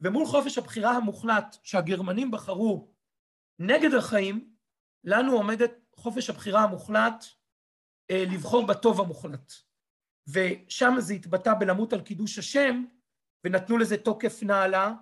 [0.00, 2.88] ומול חופש הבחירה המוחלט שהגרמנים בחרו
[3.58, 4.54] נגד החיים,
[5.04, 7.24] לנו עומדת חופש הבחירה המוחלט
[8.10, 9.52] אה, לבחור בטוב המוחלט.
[10.28, 12.84] ושם זה התבטא בלמות על קידוש השם,
[13.44, 14.94] ונתנו לזה תוקף נעלה,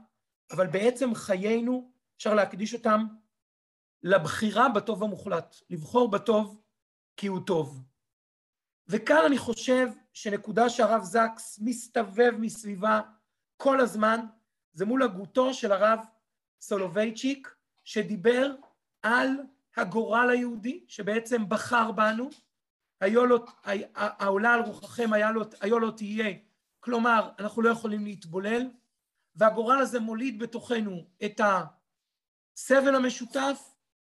[0.53, 3.07] אבל בעצם חיינו, אפשר להקדיש אותם
[4.03, 6.62] לבחירה בטוב המוחלט, לבחור בטוב
[7.16, 7.89] כי הוא טוב.
[8.93, 13.01] וכאן אני חושב שנקודה שהרב זקס מסתובב מסביבה
[13.57, 14.20] כל הזמן,
[14.72, 15.99] זה מול הגותו של הרב
[16.61, 18.55] סולובייצ'יק, שדיבר
[19.03, 19.28] על
[19.76, 22.30] הגורל היהודי, שבעצם בחר בנו,
[23.01, 23.45] היו לו,
[23.95, 25.11] העולה על רוחכם
[25.61, 26.34] היו לו תהיה,
[26.80, 28.70] כלומר, אנחנו לא יכולים להתבולל,
[29.36, 31.41] והגורל הזה מוליד בתוכנו את
[32.57, 33.74] הסבל המשותף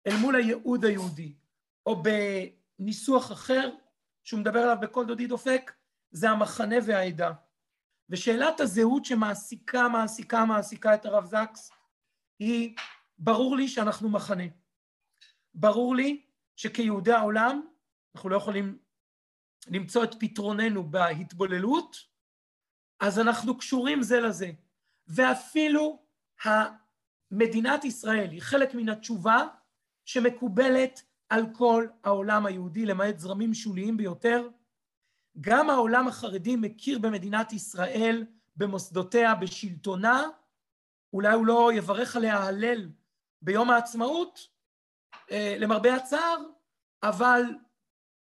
[0.07, 1.35] אל מול הייעוד היהודי,
[1.87, 2.03] או
[2.79, 3.71] בניסוח אחר,
[4.25, 5.73] שהוא מדבר עליו בכל דודי דופק,
[6.11, 7.33] זה המחנה והעדה.
[8.09, 11.71] ושאלת הזהות שמעסיקה, מעסיקה, מעסיקה את הרב זקס,
[12.39, 12.77] היא,
[13.19, 14.45] ברור לי שאנחנו מחנה.
[15.55, 17.67] ברור לי שכיהודי העולם
[18.15, 18.79] אנחנו לא יכולים
[19.67, 21.97] למצוא את פתרוננו בהתבוללות,
[23.01, 24.51] אז אנחנו קשורים זה לזה.
[25.07, 26.03] ואפילו
[27.31, 29.47] מדינת ישראל היא חלק מן התשובה
[30.05, 31.03] שמקובלת
[31.33, 34.49] על כל העולם היהודי, למעט זרמים שוליים ביותר.
[35.41, 38.27] גם העולם החרדי מכיר במדינת ישראל,
[38.57, 40.29] במוסדותיה, בשלטונה,
[41.13, 42.89] אולי הוא לא יברך עליה הלל
[43.43, 44.49] ביום העצמאות,
[45.31, 46.39] אה, למרבה הצער,
[47.03, 47.43] אבל,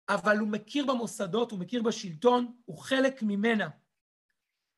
[0.09, 3.69] אבל הוא מכיר במוסדות, הוא מכיר בשלטון, הוא חלק ממנה.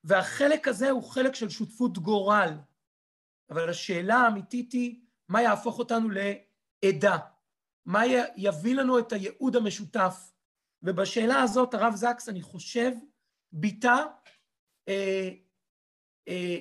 [0.04, 2.54] והחלק הזה הוא חלק של שותפות גורל.
[3.50, 7.18] אבל השאלה האמיתית היא, מה יהפוך אותנו לעדה?
[7.88, 8.02] מה
[8.36, 10.32] יביא לנו את הייעוד המשותף?
[10.84, 12.92] ובשאלה הזאת הרב זקס, אני חושב,
[13.52, 13.96] ביטא,
[14.88, 15.30] אה,
[16.28, 16.58] אה,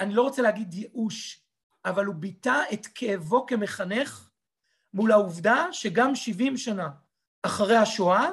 [0.00, 1.44] אני לא רוצה להגיד ייאוש,
[1.84, 4.30] אבל הוא ביטא את כאבו כמחנך
[4.94, 6.90] מול העובדה שגם 70 שנה
[7.42, 8.30] אחרי השואה,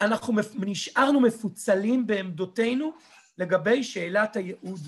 [0.00, 2.92] אנחנו נשארנו מפוצלים בעמדותינו
[3.38, 4.80] לגבי שאלת הייעוד.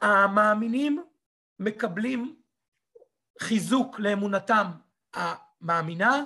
[0.00, 1.04] המאמינים
[1.58, 2.36] מקבלים
[3.40, 4.66] חיזוק לאמונתם
[5.14, 6.24] המאמינה,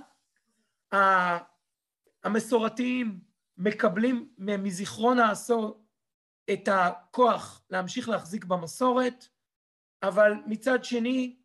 [2.24, 3.20] המסורתיים
[3.58, 5.84] מקבלים מזיכרון העשור
[6.52, 9.28] את הכוח להמשיך להחזיק במסורת,
[10.02, 11.36] אבל מצד שני,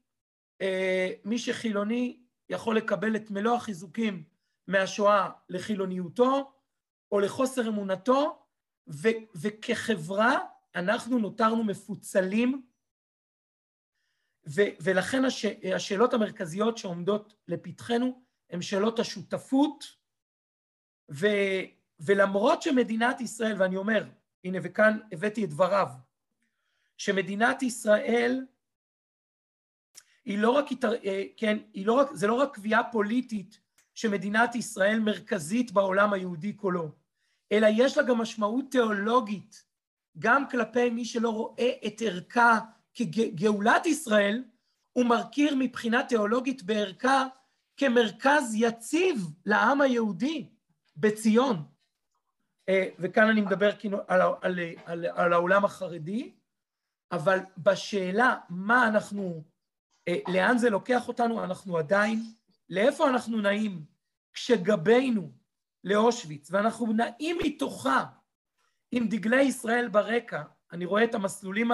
[0.61, 2.19] אה, מי שחילוני
[2.49, 4.23] יכול לקבל את מלוא החיזוקים
[4.67, 6.51] מהשואה לחילוניותו
[7.11, 8.45] או לחוסר אמונתו,
[8.87, 10.37] ו- וכחברה
[10.75, 12.68] אנחנו נותרנו מפוצלים,
[14.47, 19.85] ו- ולכן הש- השאלות המרכזיות שעומדות לפתחנו הן שאלות השותפות,
[21.11, 21.65] ו-
[21.99, 24.09] ולמרות שמדינת ישראל, ואני אומר,
[24.43, 25.87] הנה וכאן הבאתי את דבריו,
[26.97, 28.45] שמדינת ישראל
[30.25, 30.65] היא לא רק,
[31.05, 33.59] אה, כן, היא לא רק, זה לא רק קביעה פוליטית
[33.95, 36.91] שמדינת ישראל מרכזית בעולם היהודי כולו,
[37.51, 39.65] אלא יש לה גם משמעות תיאולוגית,
[40.19, 42.59] גם כלפי מי שלא רואה את ערכה
[43.12, 44.43] כגאולת ישראל,
[44.93, 47.26] הוא מרכיר מבחינה תיאולוגית בערכה
[47.78, 50.50] כמרכז יציב לעם היהודי
[50.97, 51.66] בציון.
[52.70, 56.32] אה, וכאן אני מדבר כאילו על, על, על, על העולם החרדי,
[57.12, 59.43] אבל בשאלה מה אנחנו,
[60.08, 62.24] אה, לאן זה לוקח אותנו, אנחנו עדיין,
[62.70, 63.86] לאיפה אנחנו נעים
[64.34, 65.32] כשגבינו
[65.84, 68.06] לאושוויץ, ואנחנו נעים מתוכה
[68.91, 71.72] עם דגלי ישראל ברקע, אני רואה את המסלולים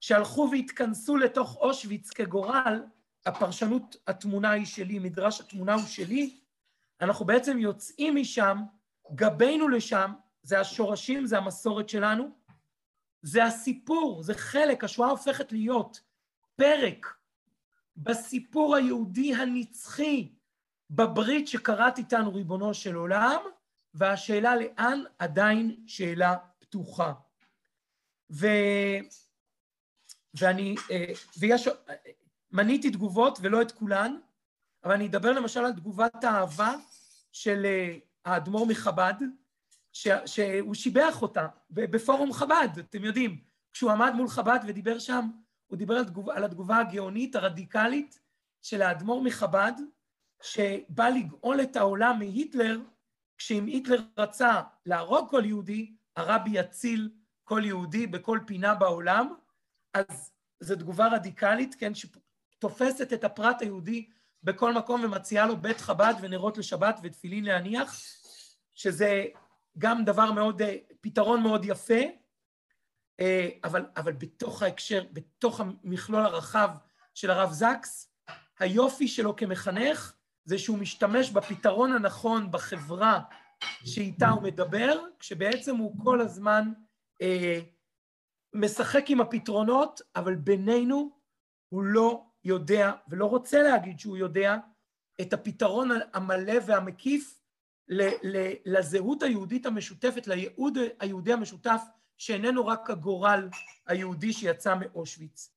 [0.00, 2.82] שהלכו והתכנסו לתוך אושוויץ כגורל,
[3.26, 6.40] הפרשנות התמונה היא שלי, מדרש התמונה הוא שלי,
[7.00, 8.58] אנחנו בעצם יוצאים משם,
[9.14, 12.30] גבינו לשם, זה השורשים, זה המסורת שלנו,
[13.22, 16.00] זה הסיפור, זה חלק, השואה הופכת להיות
[16.56, 17.14] פרק
[17.96, 20.32] בסיפור היהודי הנצחי,
[20.90, 23.40] בברית שקראת איתנו ריבונו של עולם,
[23.94, 27.12] והשאלה לאן עדיין שאלה פתוחה.
[28.30, 28.46] ו...
[30.34, 31.04] ואני, אה,
[31.38, 31.68] ויש,
[32.52, 34.16] מניתי תגובות ולא את כולן,
[34.84, 36.74] אבל אני אדבר למשל על תגובת האהבה
[37.32, 39.14] של אה, האדמו"ר מחב"ד,
[39.92, 43.40] ש, שהוא שיבח אותה בפורום חב"ד, אתם יודעים,
[43.72, 45.30] כשהוא עמד מול חב"ד ודיבר שם,
[45.66, 48.20] הוא דיבר על, תגוב, על התגובה הגאונית, הרדיקלית,
[48.62, 49.72] של האדמו"ר מחב"ד,
[50.42, 52.78] שבא לגאול את העולם מהיטלר,
[53.38, 57.10] כשאם היטלר רצה להרוג כל יהודי, הרבי יציל
[57.44, 59.34] כל יהודי בכל פינה בעולם,
[59.94, 64.10] אז זו תגובה רדיקלית, כן, שתופסת את הפרט היהודי
[64.42, 67.94] בכל מקום ומציעה לו בית חב"ד ונרות לשבת ותפילין להניח,
[68.74, 69.24] שזה
[69.78, 72.00] גם דבר מאוד, אה, פתרון מאוד יפה,
[73.20, 76.70] אה, אבל, אבל בתוך ההקשר, בתוך המכלול הרחב
[77.14, 78.12] של הרב זקס,
[78.58, 80.12] היופי שלו כמחנך
[80.44, 83.20] זה שהוא משתמש בפתרון הנכון בחברה
[83.84, 86.72] שאיתה הוא מדבר, כשבעצם הוא כל הזמן
[87.22, 87.60] אה,
[88.54, 91.10] משחק עם הפתרונות, אבל בינינו
[91.68, 94.56] הוא לא יודע ולא רוצה להגיד שהוא יודע
[95.20, 97.40] את הפתרון המלא והמקיף
[98.64, 101.82] לזהות היהודית המשותפת, לייעוד היהודי המשותף,
[102.18, 103.48] שאיננו רק הגורל
[103.86, 105.52] היהודי שיצא מאושוויץ.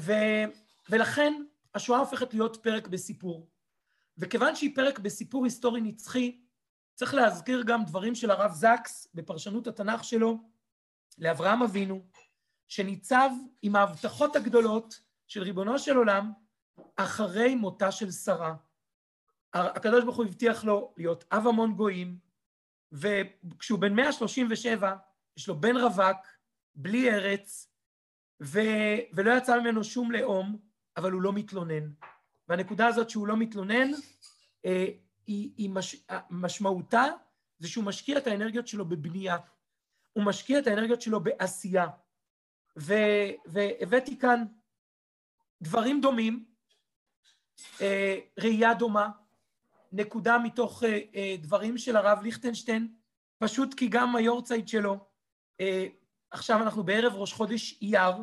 [0.00, 0.12] ו,
[0.90, 1.42] ולכן
[1.74, 3.48] השואה הופכת להיות פרק בסיפור.
[4.18, 6.40] וכיוון שהיא פרק בסיפור היסטורי נצחי,
[6.94, 10.38] צריך להזכיר גם דברים של הרב זקס בפרשנות התנ"ך שלו
[11.18, 12.02] לאברהם אבינו,
[12.68, 13.30] שניצב
[13.62, 16.32] עם ההבטחות הגדולות של ריבונו של עולם
[16.96, 18.54] אחרי מותה של שרה.
[19.54, 22.18] הקדוש ברוך הוא הבטיח לו להיות אב המון גויים,
[22.92, 24.96] וכשהוא בן 137,
[25.36, 26.26] יש לו בן רווק,
[26.74, 27.72] בלי ארץ,
[28.42, 28.58] ו...
[29.12, 30.58] ולא יצא ממנו שום לאום,
[30.96, 31.90] אבל הוא לא מתלונן.
[32.48, 33.90] והנקודה הזאת שהוא לא מתלונן,
[34.64, 34.86] אה,
[35.26, 36.06] היא, היא מש...
[36.30, 37.04] משמעותה
[37.58, 39.36] זה שהוא משקיע את האנרגיות שלו בבנייה.
[40.14, 41.86] הוא משקיע את האנרגיות שלו בעשייה.
[42.78, 42.94] ו...
[43.46, 44.44] והבאתי כאן
[45.62, 46.44] דברים דומים,
[47.80, 49.10] אה, ראייה דומה,
[49.92, 52.88] נקודה מתוך אה, אה, דברים של הרב ליכטנשטיין,
[53.38, 54.98] פשוט כי גם היורצייט שלו,
[56.30, 58.14] עכשיו אנחנו בערב ראש חודש אייר,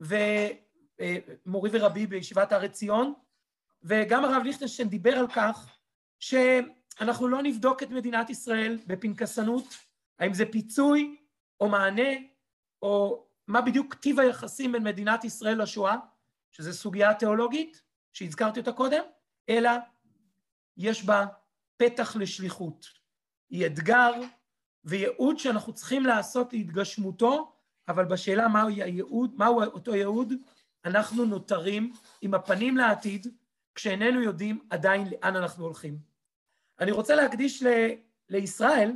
[0.00, 3.14] ומורי ורבי בישיבת הר עציון,
[3.82, 5.76] וגם הרב ליכטנשטיין דיבר על כך
[6.20, 9.64] שאנחנו לא נבדוק את מדינת ישראל בפנקסנות,
[10.18, 11.16] האם זה פיצוי
[11.60, 12.10] או מענה,
[12.82, 15.96] או מה בדיוק טיב היחסים בין מדינת ישראל לשואה,
[16.52, 17.82] שזו סוגיה תיאולוגית,
[18.12, 19.02] שהזכרתי אותה קודם,
[19.48, 19.70] אלא
[20.76, 21.26] יש בה
[21.76, 22.86] פתח לשליחות.
[23.50, 24.12] היא אתגר
[24.84, 27.52] וייעוד שאנחנו צריכים לעשות להתגשמותו,
[27.88, 30.32] אבל בשאלה מהו הייעוד, מהו אותו ייעוד,
[30.84, 33.26] אנחנו נותרים עם הפנים לעתיד,
[33.74, 35.98] כשאיננו יודעים עדיין לאן אנחנו הולכים.
[36.80, 37.66] אני רוצה להקדיש ל,
[38.28, 38.92] לישראל,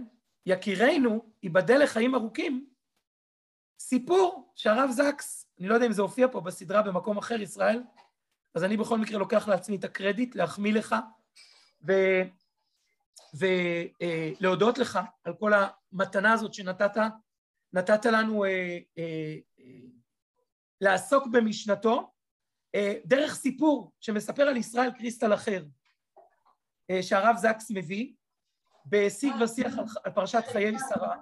[0.47, 2.67] יקירנו, ייבדל לחיים ארוכים,
[3.79, 7.83] סיפור שהרב זקס, אני לא יודע אם זה הופיע פה בסדרה במקום אחר, ישראל,
[8.55, 10.95] אז אני בכל מקרה לוקח לעצמי את הקרדיט, להחמיא לך
[13.33, 16.97] ולהודות אה, לך על כל המתנה הזאת שנתת,
[17.73, 19.37] נתת לנו אה, אה,
[20.81, 22.13] לעסוק במשנתו,
[23.05, 25.65] דרך סיפור שמספר על ישראל קריסטל אחר,
[27.03, 28.13] שהרב זקס מביא,
[28.87, 29.75] בשיג ושיח
[30.05, 31.17] על פרשת חיי שרה,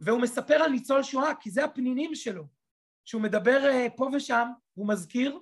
[0.00, 2.44] והוא מספר על ניצול שואה, כי זה הפנינים שלו.
[3.04, 5.40] שהוא מדבר פה ושם, הוא מזכיר,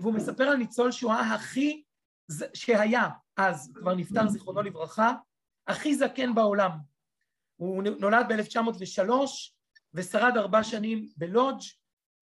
[0.00, 1.82] והוא מספר על ניצול שואה הכי
[2.54, 5.12] שהיה אז, כבר נפטר זיכרונו לברכה,
[5.66, 6.70] הכי זקן בעולם.
[7.56, 9.12] הוא נולד ב-1903
[9.94, 11.62] ושרד ארבע שנים בלודג'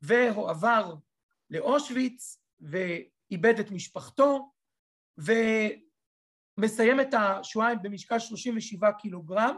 [0.02, 0.94] והועבר
[1.50, 4.52] לאושוויץ ואיבד את משפחתו
[6.60, 9.56] ומסיים את השואה במשקל 37 קילוגרם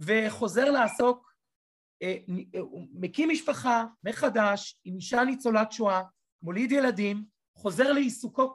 [0.00, 1.34] וחוזר לעסוק,
[2.02, 2.16] אה,
[2.60, 6.02] הוא מקים משפחה מחדש עם אישה ניצולת שואה,
[6.42, 8.54] מוליד ילדים, חוזר לעיסוקו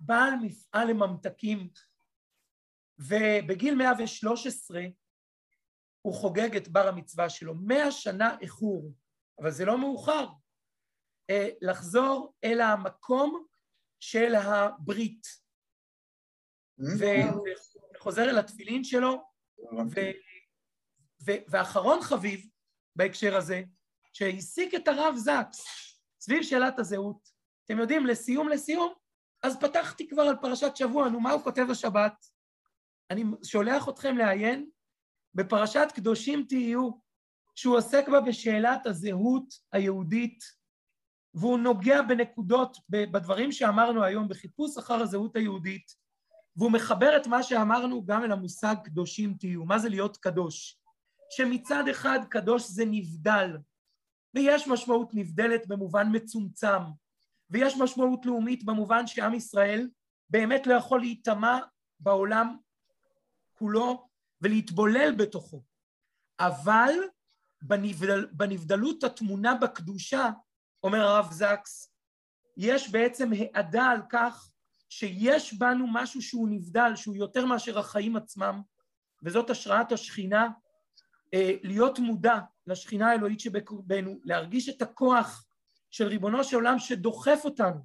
[0.00, 1.68] בעל מפעל לממתקים,
[2.98, 4.82] ובגיל 113
[6.02, 7.54] הוא חוגג את בר המצווה שלו.
[7.54, 8.92] מאה שנה איחור,
[9.40, 10.26] אבל זה לא מאוחר.
[11.30, 13.46] אה, לחזור אל המקום
[14.00, 15.41] של הברית.
[17.96, 19.22] וחוזר אל התפילין שלו,
[21.26, 22.46] ו, ואחרון חביב
[22.96, 23.62] בהקשר הזה,
[24.12, 25.64] שהעסיק את הרב זקס
[26.20, 27.28] סביב שאלת הזהות.
[27.64, 28.92] אתם יודעים, לסיום לסיום,
[29.42, 32.26] אז פתחתי כבר על פרשת שבוע, נו, מה הוא כותב השבת?
[33.10, 34.70] אני שולח אתכם לעיין
[35.34, 36.90] בפרשת קדושים תהיו,
[37.54, 40.38] שהוא עוסק בה בשאלת הזהות היהודית,
[41.34, 46.01] והוא נוגע בנקודות, בדברים שאמרנו היום, בחיפוש אחר הזהות היהודית,
[46.56, 49.64] והוא מחבר את מה שאמרנו גם אל המושג קדושים תהיו.
[49.64, 50.78] מה זה להיות קדוש?
[51.30, 53.56] שמצד אחד קדוש זה נבדל,
[54.34, 56.82] ויש משמעות נבדלת במובן מצומצם,
[57.50, 59.88] ויש משמעות לאומית במובן שעם ישראל
[60.30, 61.58] באמת לא יכול להיטמע
[62.00, 62.56] בעולם
[63.52, 64.08] כולו
[64.40, 65.62] ולהתבולל בתוכו.
[66.40, 66.94] אבל
[67.62, 70.30] בנבדל, בנבדלות התמונה בקדושה,
[70.82, 71.92] אומר הרב זקס,
[72.56, 74.51] יש בעצם העדה על כך
[74.94, 78.62] שיש בנו משהו שהוא נבדל, שהוא יותר מאשר החיים עצמם,
[79.22, 80.48] וזאת השראת השכינה,
[81.34, 85.46] אה, להיות מודע לשכינה האלוהית שבקרבנו, להרגיש את הכוח
[85.90, 87.80] של ריבונו של עולם שדוחף אותנו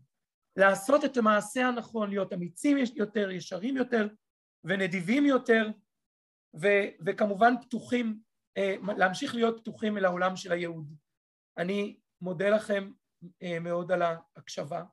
[0.56, 4.08] לעשות את המעשה הנכון, להיות אמיצים יותר, ישרים יותר
[4.64, 5.70] ונדיבים יותר,
[6.62, 8.20] ו- וכמובן פתוחים,
[8.58, 10.94] אה, להמשיך להיות פתוחים אל העולם של הייעוד.
[11.58, 12.92] אני מודה לכם
[13.44, 14.84] אה, מאוד על ההקשבה,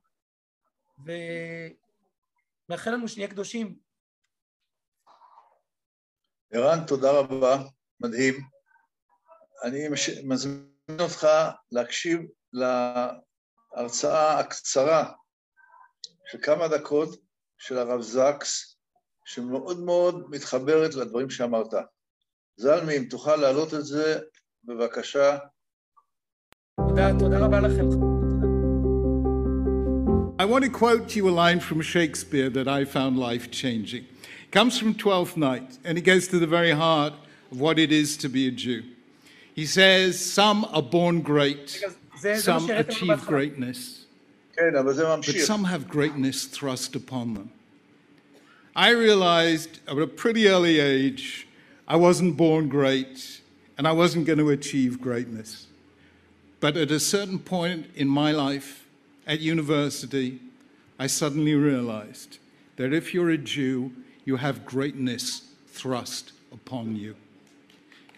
[2.68, 3.76] ומאחל לנו שנהיה קדושים.
[6.52, 7.56] ערן, תודה רבה,
[8.00, 8.34] מדהים.
[9.64, 9.88] אני
[10.24, 11.26] מזמין אותך
[11.72, 12.20] להקשיב
[12.52, 15.12] להרצאה הקצרה
[16.26, 17.08] של כמה דקות
[17.58, 18.76] של הרב זקס,
[19.24, 21.74] שמאוד מאוד מתחברת לדברים שאמרת.
[22.56, 24.20] זלמי, אם תוכל להעלות את זה,
[24.64, 25.38] בבקשה.
[26.88, 28.13] תודה, תודה רבה לכם.
[30.36, 34.02] I want to quote you a line from Shakespeare that I found life changing.
[34.02, 37.12] It comes from Twelfth Night, and it goes to the very heart
[37.52, 38.82] of what it is to be a Jew.
[39.54, 41.80] He says, Some are born great,
[42.34, 44.06] some achieve greatness,
[44.56, 47.52] but some have greatness thrust upon them.
[48.74, 51.46] I realized at a pretty early age
[51.86, 53.40] I wasn't born great
[53.78, 55.68] and I wasn't going to achieve greatness.
[56.58, 58.83] But at a certain point in my life
[59.26, 60.40] at university,
[60.98, 62.38] I suddenly realized
[62.76, 63.92] that if you're a Jew,
[64.24, 67.14] you have greatness thrust upon you.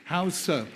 [0.04, 0.66] How so?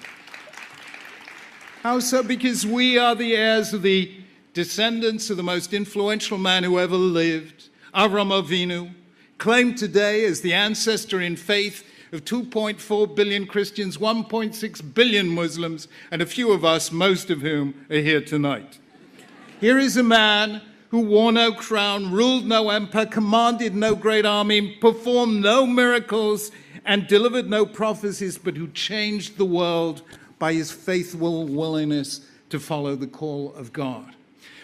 [1.82, 2.22] How so?
[2.22, 4.12] Because we are the heirs of the
[4.54, 8.92] descendants of the most influential man who ever lived, Avram Avinu,
[9.38, 16.20] claimed today as the ancestor in faith of 2.4 billion Christians, 1.6 billion Muslims, and
[16.20, 18.79] a few of us, most of whom are here tonight.
[19.60, 24.76] Here is a man who wore no crown, ruled no empire, commanded no great army,
[24.76, 26.50] performed no miracles,
[26.86, 30.00] and delivered no prophecies, but who changed the world
[30.38, 34.14] by his faithful willingness to follow the call of God.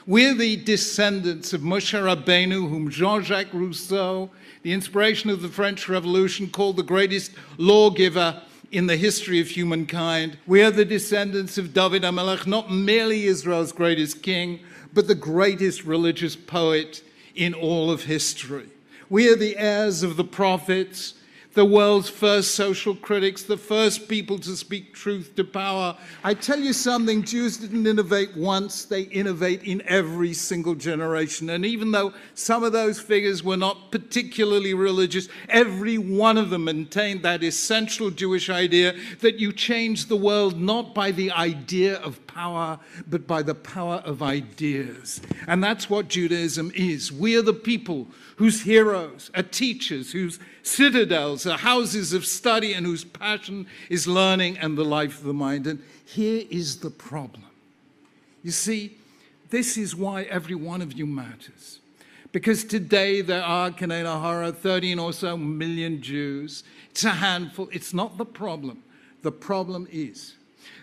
[0.06, 4.30] We're the descendants of Moshe Rabbeinu, whom Jean-Jacques Rousseau,
[4.62, 10.38] the inspiration of the French Revolution, called the greatest lawgiver in the history of humankind.
[10.46, 14.60] We are the descendants of David HaMelech, not merely Israel's greatest king,
[14.92, 17.02] but the greatest religious poet
[17.34, 18.68] in all of history.
[19.08, 21.14] We are the heirs of the prophets,
[21.56, 25.96] the world's first social critics, the first people to speak truth to power.
[26.22, 31.48] I tell you something, Jews didn't innovate once, they innovate in every single generation.
[31.48, 36.64] And even though some of those figures were not particularly religious, every one of them
[36.64, 42.25] maintained that essential Jewish idea that you change the world not by the idea of
[42.36, 42.78] power,
[43.08, 45.22] but by the power of ideas.
[45.48, 47.10] And that's what Judaism is.
[47.10, 52.84] We are the people whose heroes are teachers, whose citadels are houses of study, and
[52.84, 55.66] whose passion is learning and the life of the mind.
[55.66, 57.44] And here is the problem.
[58.42, 58.98] You see,
[59.48, 61.80] this is why every one of you matters.
[62.32, 66.64] Because today there are, Kanena Hara, 13 or so million Jews.
[66.90, 67.70] It's a handful.
[67.72, 68.82] It's not the problem.
[69.22, 70.34] The problem is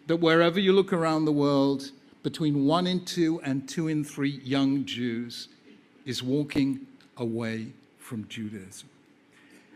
[0.07, 1.91] that wherever you look around the world,
[2.23, 5.49] between one in two and two in three young Jews
[6.05, 6.87] is walking
[7.17, 7.67] away
[7.99, 8.89] from Judaism.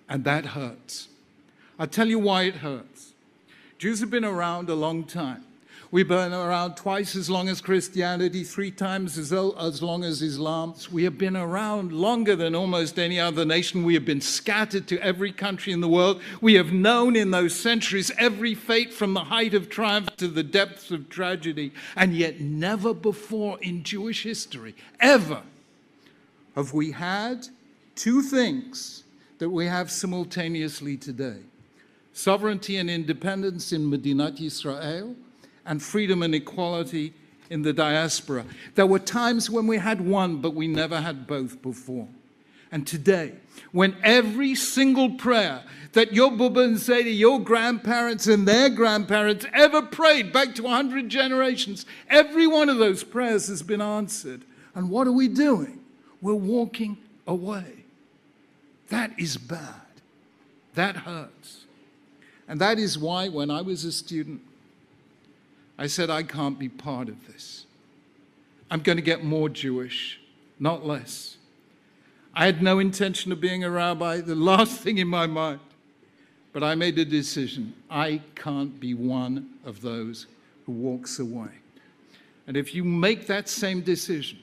[0.09, 1.09] And that hurts.
[1.77, 3.13] I'll tell you why it hurts.
[3.77, 5.43] Jews have been around a long time.
[5.97, 10.75] We've been around twice as long as Christianity, three times as, as long as Islam.
[10.91, 13.83] We have been around longer than almost any other nation.
[13.83, 16.21] We have been scattered to every country in the world.
[16.39, 20.43] We have known in those centuries every fate from the height of triumph to the
[20.43, 21.73] depths of tragedy.
[21.95, 25.41] And yet, never before in Jewish history, ever,
[26.53, 27.47] have we had
[27.95, 29.03] two things
[29.39, 31.39] that we have simultaneously today
[32.13, 35.15] sovereignty and independence in Medinat Israel,
[35.67, 37.13] and freedom and equality
[37.49, 38.45] in the diaspora.
[38.75, 42.07] There were times when we had one, but we never had both before.
[42.71, 43.33] And today,
[43.71, 45.63] when every single prayer
[45.93, 51.07] that your Bubba and Zeta, your grandparents and their grandparents ever prayed back to 100
[51.07, 54.41] generations, every one of those prayers has been answered.
[54.75, 55.79] And what are we doing?
[56.21, 57.85] We're walking away.
[58.89, 59.81] That is bad.
[60.75, 61.65] That hurts.
[62.47, 64.41] And that is why, when I was a student,
[65.77, 67.65] I said, I can't be part of this.
[68.69, 70.19] I'm going to get more Jewish,
[70.59, 71.37] not less.
[72.33, 75.59] I had no intention of being a rabbi, the last thing in my mind.
[76.51, 77.73] But I made a decision.
[77.89, 80.25] I can't be one of those
[80.65, 81.51] who walks away.
[82.47, 84.39] And if you make that same decision,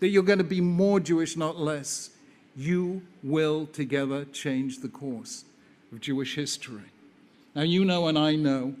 [0.00, 2.10] that you're going to be more Jewish, not less,
[2.54, 5.44] you will together change the course
[5.92, 6.90] of Jewish history.
[7.54, 8.74] Now, you know and I know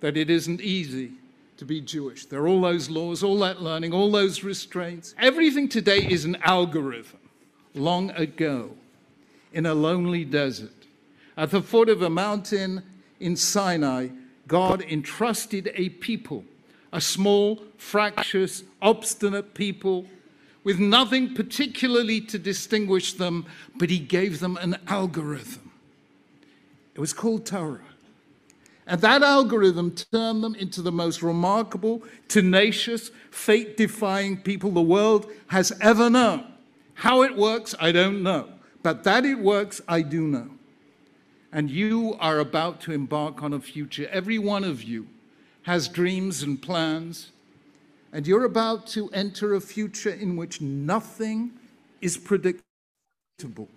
[0.00, 1.12] that it isn't easy
[1.58, 2.24] to be Jewish.
[2.26, 5.14] There are all those laws, all that learning, all those restraints.
[5.18, 7.18] Everything today is an algorithm.
[7.74, 8.70] Long ago,
[9.52, 10.86] in a lonely desert,
[11.36, 12.82] at the foot of a mountain
[13.20, 14.08] in Sinai,
[14.46, 16.44] God entrusted a people,
[16.92, 20.06] a small, fractious, obstinate people
[20.62, 23.46] with nothing particularly to distinguish them,
[23.76, 25.72] but he gave them an algorithm.
[26.94, 27.80] It was called Torah.
[28.88, 35.30] And that algorithm turned them into the most remarkable, tenacious, fate defying people the world
[35.48, 36.46] has ever known.
[36.94, 38.48] How it works, I don't know.
[38.82, 40.48] But that it works, I do know.
[41.52, 44.08] And you are about to embark on a future.
[44.10, 45.06] Every one of you
[45.62, 47.30] has dreams and plans.
[48.10, 51.52] And you're about to enter a future in which nothing
[52.00, 53.68] is predictable.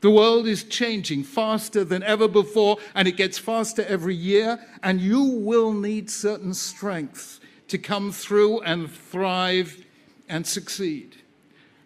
[0.00, 5.00] The world is changing faster than ever before, and it gets faster every year, and
[5.00, 9.84] you will need certain strengths to come through and thrive
[10.28, 11.16] and succeed.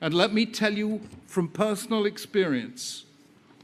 [0.00, 3.04] And let me tell you from personal experience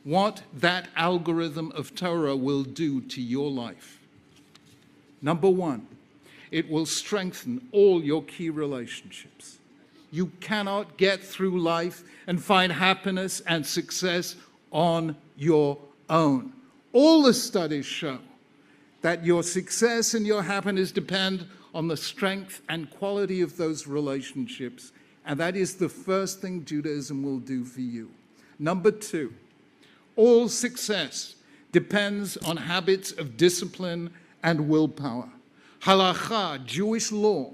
[0.05, 3.99] what that algorithm of Torah will do to your life.
[5.21, 5.87] Number one,
[6.51, 9.58] it will strengthen all your key relationships.
[10.11, 14.37] You cannot get through life and find happiness and success
[14.71, 15.79] on your
[16.09, 16.53] own.
[16.93, 18.19] All the studies show
[19.03, 24.93] that your success and your happiness depend on the strength and quality of those relationships.
[25.27, 28.11] And that is the first thing Judaism will do for you.
[28.59, 29.33] Number two,
[30.17, 31.37] all success
[31.71, 34.11] depends on habits of discipline
[34.43, 35.29] and willpower.
[35.83, 37.53] Halacha, Jewish law,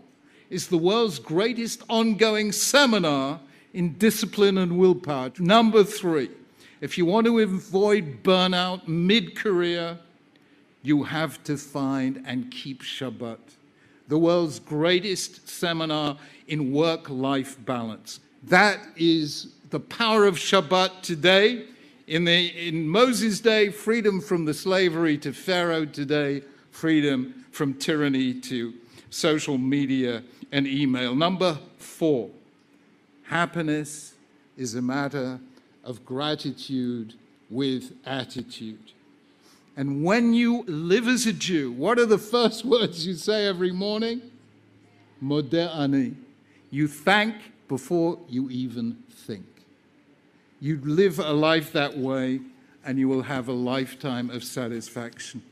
[0.55, 3.41] is the world's greatest ongoing seminar
[3.73, 5.33] in discipline and willpower.
[5.41, 6.31] Number three,
[6.81, 9.99] if you want to avoid burnout mid career,
[10.83, 13.41] you have to find and keep Shabbat,
[14.07, 18.21] the world's greatest seminar in work life balance.
[18.45, 21.67] That is the power of Shabbat today.
[22.07, 28.35] In, the, in Moses' day, freedom from the slavery to Pharaoh today, freedom from tyranny
[28.43, 28.75] to
[29.11, 30.23] social media
[30.55, 31.17] and email.
[31.17, 32.31] Number four,
[33.25, 34.15] happiness
[34.57, 35.41] is a matter
[35.83, 37.15] of gratitude
[37.51, 38.93] with attitude.
[39.77, 43.73] And when you live as a Jew, what are the first words you say every
[43.73, 44.23] morning?
[45.21, 46.15] Modeh ani.
[46.71, 47.35] You thank
[47.67, 49.47] before you even think.
[50.61, 52.41] You live a life that way,
[52.85, 55.43] and you will have a lifetime of satisfaction.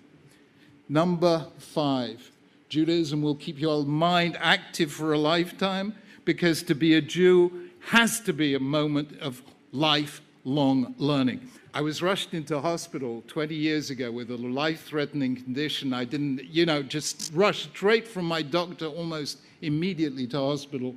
[0.89, 2.32] Number five,
[2.73, 5.95] Judaism will keep your mind active for a lifetime
[6.25, 9.43] because to be a Jew has to be a moment of
[9.73, 11.47] lifelong learning.
[11.75, 15.93] I was rushed into hospital 20 years ago with a life threatening condition.
[15.93, 20.97] I didn't, you know, just rushed straight from my doctor almost immediately to hospital.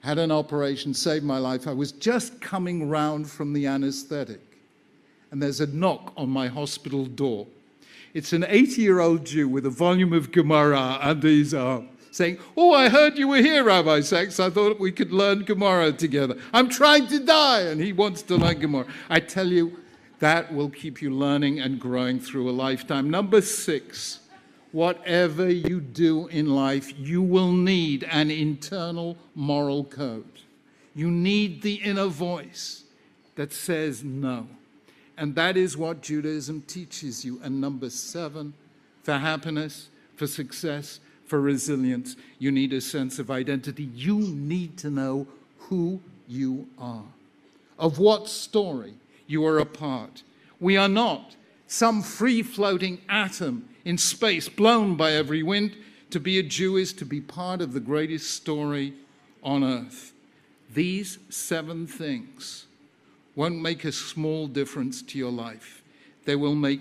[0.00, 1.68] Had an operation, saved my life.
[1.68, 4.40] I was just coming round from the anesthetic,
[5.32, 7.46] and there's a knock on my hospital door.
[8.14, 12.04] It's an 80 year old Jew with a volume of Gemara under his arm uh,
[12.10, 14.40] saying, Oh, I heard you were here, Rabbi Sachs.
[14.40, 16.36] I thought we could learn Gemara together.
[16.52, 18.86] I'm trying to die, and he wants to learn Gemara.
[19.10, 19.78] I tell you,
[20.18, 23.08] that will keep you learning and growing through a lifetime.
[23.08, 24.20] Number six,
[24.72, 30.40] whatever you do in life, you will need an internal moral code.
[30.94, 32.84] You need the inner voice
[33.36, 34.48] that says no.
[35.18, 37.40] And that is what Judaism teaches you.
[37.42, 38.54] And number seven,
[39.02, 43.90] for happiness, for success, for resilience, you need a sense of identity.
[43.94, 45.26] You need to know
[45.58, 47.04] who you are,
[47.78, 48.94] of what story
[49.26, 50.22] you are a part.
[50.60, 51.34] We are not
[51.66, 55.76] some free floating atom in space blown by every wind.
[56.10, 58.94] To be a Jew is to be part of the greatest story
[59.42, 60.12] on earth.
[60.72, 62.66] These seven things
[63.38, 65.84] won't make a small difference to your life,
[66.24, 66.80] they will make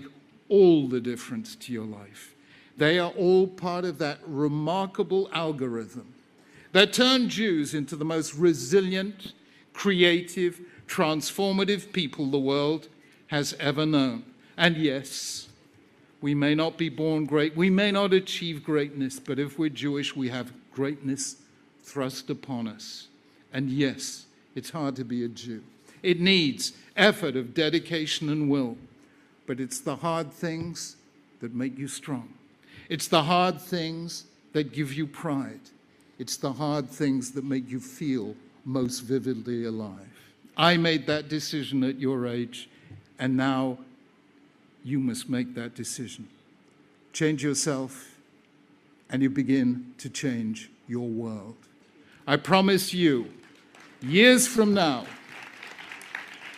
[0.49, 2.33] all the difference to your life.
[2.77, 6.15] They are all part of that remarkable algorithm
[6.71, 9.33] that turned Jews into the most resilient,
[9.73, 12.87] creative, transformative people the world
[13.27, 14.23] has ever known.
[14.57, 15.49] And yes,
[16.21, 20.15] we may not be born great, we may not achieve greatness, but if we're Jewish,
[20.15, 21.35] we have greatness
[21.83, 23.09] thrust upon us.
[23.53, 25.61] And yes, it's hard to be a Jew.
[26.07, 28.77] It needs effort of dedication and will,
[29.45, 30.95] but it's the hard things
[31.41, 32.29] that make you strong.
[32.87, 35.59] It's the hard things that give you pride.
[36.17, 40.31] It's the hard things that make you feel most vividly alive.
[40.55, 42.69] I made that decision at your age,
[43.19, 43.77] and now
[44.85, 46.29] you must make that decision.
[47.11, 48.15] Change yourself,
[49.09, 51.57] and you begin to change your world.
[52.25, 53.29] I promise you,
[54.01, 55.05] years from now,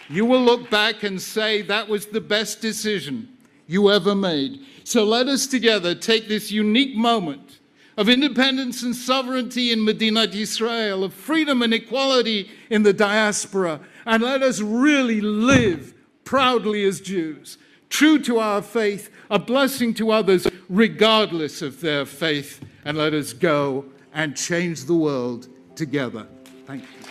[0.10, 3.38] you will look back and say that was the best decision
[3.68, 4.60] you ever made.
[4.84, 7.60] So let us together take this unique moment
[7.96, 14.24] of independence and sovereignty in Medina Israel, of freedom and equality in the diaspora, and
[14.24, 15.94] let us really live
[16.24, 17.58] proudly as Jews,
[17.90, 23.34] true to our faith, a blessing to others, regardless of their faith, and let us
[23.34, 26.26] go and change the world together.
[26.66, 27.09] Thank you.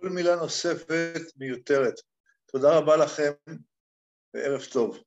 [0.00, 1.94] כל מילה נוספת מיותרת.
[2.46, 3.32] תודה רבה לכם
[4.34, 4.98] וערב טוב.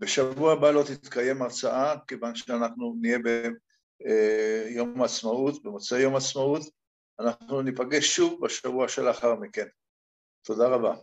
[0.00, 6.62] בשבוע הבא לא תתקיים הרצאה, כיוון שאנחנו נהיה ביום העצמאות, במוצאי יום העצמאות,
[7.20, 9.66] אנחנו ניפגש שוב בשבוע שלאחר מכן.
[10.42, 10.94] תודה רבה.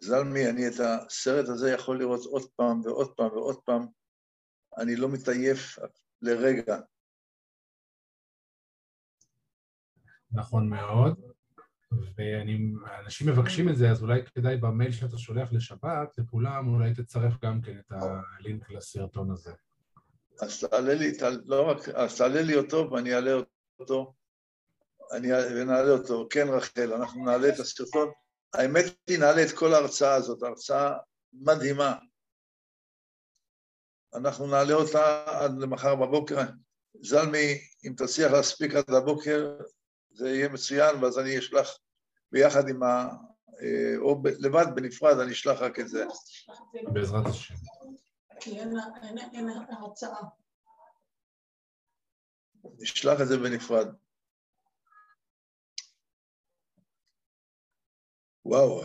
[0.00, 3.86] זלמי, אני את הסרט הזה יכול לראות עוד פעם ועוד פעם ועוד פעם.
[4.78, 5.78] אני לא מתעייף
[6.22, 6.76] לרגע.
[10.32, 11.20] נכון מאוד,
[12.16, 17.60] ואנשים מבקשים את זה, אז אולי כדאי במייל שאתה שולח לשבת, לכולם, אולי תצרף גם
[17.62, 19.52] כן את הלינק לסרטון הזה.
[20.40, 23.30] אז תעלה לי, תעלה, לא רק, אז תעלה לי אותו ואני אעלה
[23.80, 24.14] אותו,
[25.12, 26.26] אני ונעלה אותו.
[26.30, 28.08] כן, רחל, אנחנו נעלה את הסרטון.
[28.54, 30.92] האמת היא, נעלה את כל ההרצאה הזאת, הרצאה
[31.32, 31.94] מדהימה.
[34.14, 36.36] אנחנו נעלה אותה עד למחר בבוקר.
[37.02, 39.56] זלמי, אם תצליח להספיק עד הבוקר,
[40.12, 41.78] זה יהיה מצוין, ואז אני אשלח
[42.32, 43.08] ביחד עם ה...
[43.98, 46.04] או לבד, בנפרד, אני אשלח רק את זה.
[46.92, 47.54] בעזרת השם.
[48.40, 50.20] כי אין הרצאה.
[52.78, 53.86] נשלח את זה בנפרד.
[58.44, 58.82] וואו.